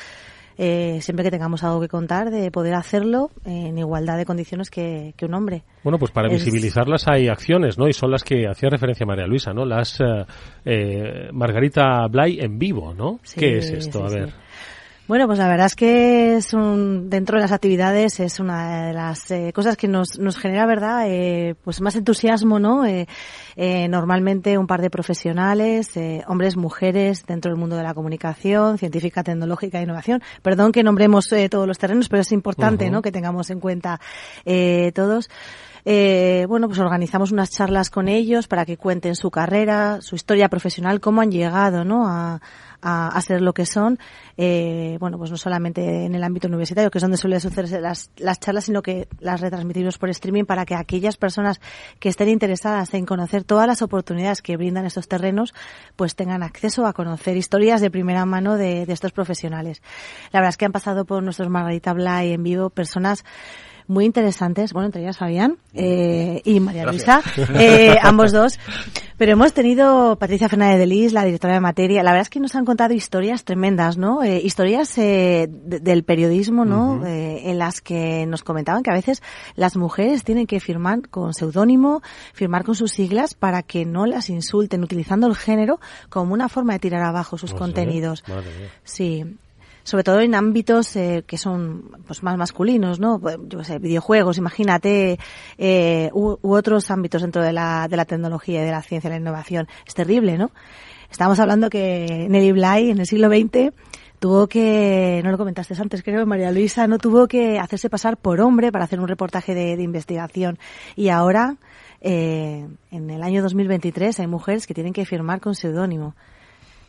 [0.58, 5.14] eh, siempre que tengamos algo que contar, de poder hacerlo en igualdad de condiciones que,
[5.22, 5.64] un hombre.
[5.82, 7.88] Bueno, pues para visibilizarlas hay acciones, ¿no?
[7.88, 9.64] Y son las que hacía referencia María Luisa, ¿no?
[9.64, 10.24] Las eh,
[10.64, 13.18] eh, Margarita Blay en vivo, ¿no?
[13.36, 14.04] ¿Qué es esto?
[14.04, 14.32] A ver.
[15.08, 18.92] Bueno, pues la verdad es que es un, dentro de las actividades es una de
[18.92, 21.04] las eh, cosas que nos, nos genera, ¿verdad?
[21.06, 22.84] Eh, pues más entusiasmo, ¿no?
[22.84, 23.06] Eh,
[23.54, 28.78] eh, normalmente un par de profesionales, eh, hombres, mujeres, dentro del mundo de la comunicación,
[28.78, 30.22] científica, tecnológica e innovación.
[30.42, 33.00] Perdón que nombremos todos los terrenos, pero es importante, ¿no?
[33.00, 34.00] Que tengamos en cuenta
[34.92, 35.28] todos.
[35.88, 40.48] Eh, bueno, pues organizamos unas charlas con ellos para que cuenten su carrera, su historia
[40.48, 42.08] profesional, cómo han llegado, ¿no?
[42.08, 42.40] A,
[42.82, 43.98] a, ser lo que son,
[44.36, 48.10] eh, bueno, pues no solamente en el ámbito universitario, que es donde suelen sucederse las,
[48.16, 51.60] las charlas, sino que las retransmitimos por streaming para que aquellas personas
[51.98, 55.54] que estén interesadas en conocer todas las oportunidades que brindan estos terrenos,
[55.96, 59.82] pues tengan acceso a conocer historias de primera mano de, de estos profesionales.
[60.32, 63.24] La verdad es que han pasado por nuestros Margarita Blay en vivo personas
[63.88, 67.22] muy interesantes, bueno, entre ellas Fabián eh, y María Luisa,
[67.54, 68.58] eh, ambos dos.
[69.18, 72.02] Pero hemos tenido Patricia Fernández de Lis, la directora de materia.
[72.02, 74.22] La verdad es que nos han contado historias tremendas, ¿no?
[74.22, 77.06] Eh, historias eh, de- del periodismo, ¿no?
[77.06, 79.22] Eh, en las que nos comentaban que a veces
[79.54, 82.02] las mujeres tienen que firmar con seudónimo,
[82.34, 85.80] firmar con sus siglas para que no las insulten, utilizando el género
[86.10, 88.22] como una forma de tirar abajo sus sé, contenidos.
[88.84, 89.24] Sí.
[89.86, 93.20] Sobre todo en ámbitos eh, que son pues más masculinos, ¿no?
[93.20, 95.16] Pues, Yo sé, videojuegos, imagínate,
[95.58, 99.12] eh, u, otros ámbitos dentro de la, de la tecnología y de la ciencia y
[99.12, 99.68] la innovación.
[99.86, 100.50] Es terrible, ¿no?
[101.08, 103.72] Estábamos hablando que Nelly Bly en el siglo XX
[104.18, 108.40] tuvo que, no lo comentaste antes, creo, María Luisa, no tuvo que hacerse pasar por
[108.40, 110.58] hombre para hacer un reportaje de, de investigación.
[110.96, 111.58] Y ahora,
[112.00, 116.16] eh, en el año 2023, hay mujeres que tienen que firmar con seudónimo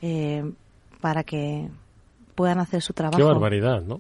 [0.02, 0.52] eh,
[1.00, 1.70] para que
[2.38, 3.18] puedan hacer su trabajo.
[3.18, 4.00] Qué barbaridad, ¿no?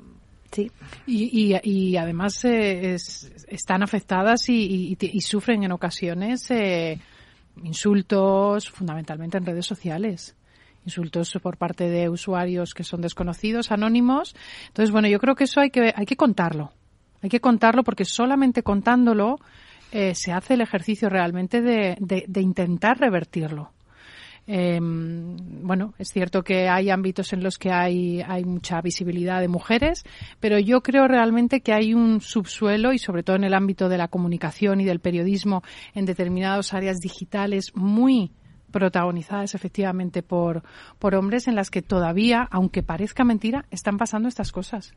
[0.52, 0.72] Sí.
[1.08, 7.00] Y, y, y además eh, es- están afectadas y, y- y sufren en ocasiones eh,
[7.64, 10.36] insultos, fundamentalmente en redes sociales.
[10.86, 14.36] Insultos por parte de usuarios que son desconocidos, anónimos.
[14.68, 16.72] Entonces, bueno, yo creo que eso hay que, hay que contarlo.
[17.22, 19.40] Hay que contarlo porque solamente contándolo
[19.92, 23.72] eh, se hace el ejercicio realmente de, de- de intentar revertirlo.
[24.48, 29.50] Eh, bueno, es cierto que hay ámbitos en los que hay, hay mucha visibilidad de
[29.50, 30.06] mujeres,
[30.40, 33.98] pero yo creo realmente que hay un subsuelo y sobre todo en el ámbito de
[33.98, 38.32] la comunicación y del periodismo en determinadas áreas digitales muy
[38.72, 40.64] protagonizadas efectivamente por,
[41.00, 44.94] por hombres en las que todavía, aunque parezca mentira, están pasando estas cosas.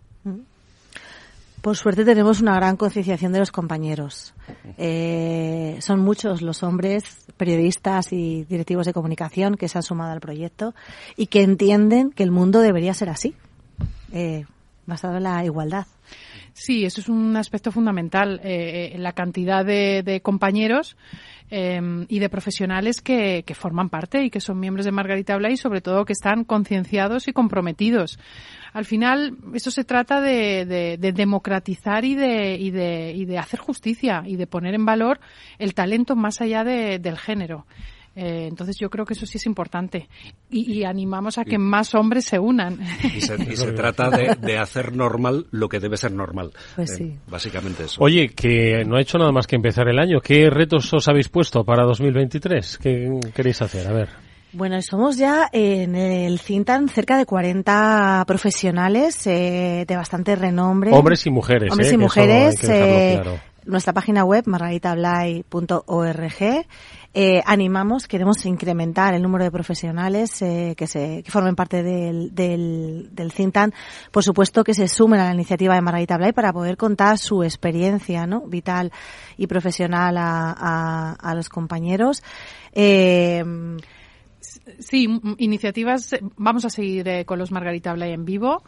[1.63, 4.33] Por suerte tenemos una gran concienciación de los compañeros.
[4.79, 10.21] Eh, son muchos los hombres, periodistas y directivos de comunicación que se han sumado al
[10.21, 10.75] proyecto
[11.17, 13.35] y que entienden que el mundo debería ser así,
[14.13, 14.47] eh,
[14.87, 15.87] basado en la igualdad.
[16.55, 18.41] Sí, eso es un aspecto fundamental.
[18.43, 20.97] eh, eh, la cantidad de, de compañeros
[21.51, 25.51] eh, y de profesionales que, que forman parte y que son miembros de Margarita Bla
[25.51, 28.19] y sobre todo que están concienciados y comprometidos.
[28.73, 33.39] Al final, eso se trata de, de- de democratizar y de, y, de, y de
[33.39, 35.19] hacer justicia y de poner en valor
[35.59, 37.67] el talento más allá de- del género.
[38.17, 40.09] Eh, entonces yo creo que eso sí es importante
[40.51, 42.81] y, y animamos a que más hombres se unan.
[43.05, 46.51] Y se, y se trata de, de hacer normal lo que debe ser normal.
[46.75, 47.17] Pues Eh, sí.
[47.29, 48.03] básicamente eso.
[48.03, 50.21] Oye, que no ha hecho nada más que empezar el año.
[50.21, 52.79] ¿Qué retos os habéis puesto para 2023?
[52.79, 53.87] ¿Qué queréis hacer?
[53.87, 54.09] A ver.
[54.53, 60.91] Bueno, somos ya en el Cintan cerca de 40 profesionales eh, de bastante renombre.
[60.93, 61.95] Hombres y mujeres, Hombres ¿eh?
[61.95, 62.65] y Que eso hay mujeres.
[62.65, 63.39] eh, claro.
[63.67, 66.67] Nuestra página web, margaritablay.org.
[67.13, 72.35] Eh, animamos, queremos incrementar el número de profesionales eh, que, se, que formen parte del,
[72.35, 73.57] del, del think.
[74.13, 77.43] Por supuesto que se sumen a la iniciativa de Margarita Blay para poder contar su
[77.43, 78.43] experiencia ¿no?
[78.43, 78.93] vital
[79.37, 82.23] y profesional a, a, a los compañeros.
[82.73, 83.45] Eh,
[84.79, 85.07] Sí,
[85.39, 86.17] iniciativas.
[86.37, 88.63] Vamos a seguir eh, con los Margarita Blay en vivo.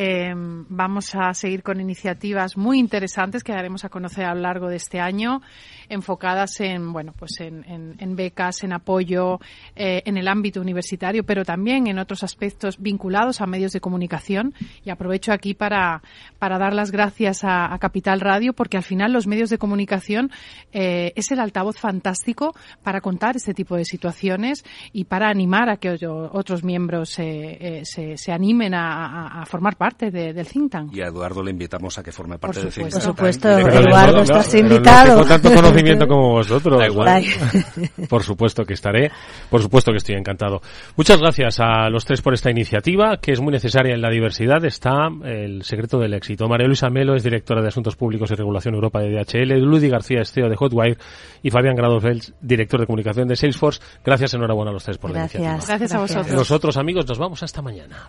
[0.00, 4.68] Eh, vamos a seguir con iniciativas muy interesantes que daremos a conocer a lo largo
[4.68, 5.42] de este año,
[5.88, 9.40] enfocadas en, bueno, pues en, becas, en apoyo,
[9.74, 14.54] eh, en el ámbito universitario, pero también en otros aspectos vinculados a medios de comunicación.
[14.84, 16.00] Y aprovecho aquí para,
[16.38, 20.30] para dar las gracias a, Capital Radio, porque al final los medios de comunicación
[20.72, 25.78] eh, es el altavoz fantástico para contar este tipo de situaciones y para animar a
[25.78, 30.94] que otros miembros se, se animen a formar parte de- del think tank.
[30.94, 33.48] Y a Eduardo le invitamos a que forme parte del think Por supuesto.
[33.48, 35.14] Eduardo, estás invitado.
[35.22, 36.78] Tengo tanto conocimiento como vosotros.
[36.78, 37.24] Da igual.
[38.08, 39.10] Por supuesto que estaré.
[39.50, 40.60] Por supuesto que estoy encantado.
[40.96, 44.64] Muchas gracias a los tres por esta iniciativa, que es muy necesaria en la diversidad.
[44.64, 46.48] Está el secreto del éxito.
[46.48, 49.58] María Luisa Melo es directora de Asuntos Públicos y Regulación Europa de DHL.
[49.60, 50.98] Ludi García es CEO de Hotwire.
[51.42, 53.80] Y Fabián Gradofels, director de comunicación de Salesforce.
[54.04, 55.40] Gracias, enhorabuena a los tres por la Gracias.
[55.42, 55.66] iniciativa.
[55.68, 56.34] Gracias a vosotros.
[56.36, 58.08] Nosotros, amigos, nos vamos hasta mañana.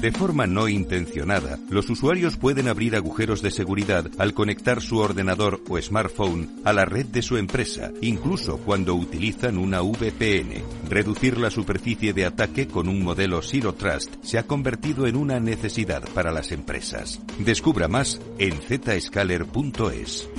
[0.00, 5.60] De forma no intencionada, los usuarios pueden abrir agujeros de seguridad al conectar su ordenador
[5.68, 10.62] o smartphone a la red de su empresa, incluso cuando utilizan una VPN.
[10.88, 15.38] Reducir la superficie de ataque con un modelo Zero Trust se ha convertido en una
[15.38, 17.20] necesidad para las empresas.
[17.38, 20.30] Descubra más en zscaler.es.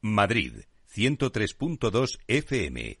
[0.00, 0.52] Madrid,
[0.94, 3.00] 103.2 FM,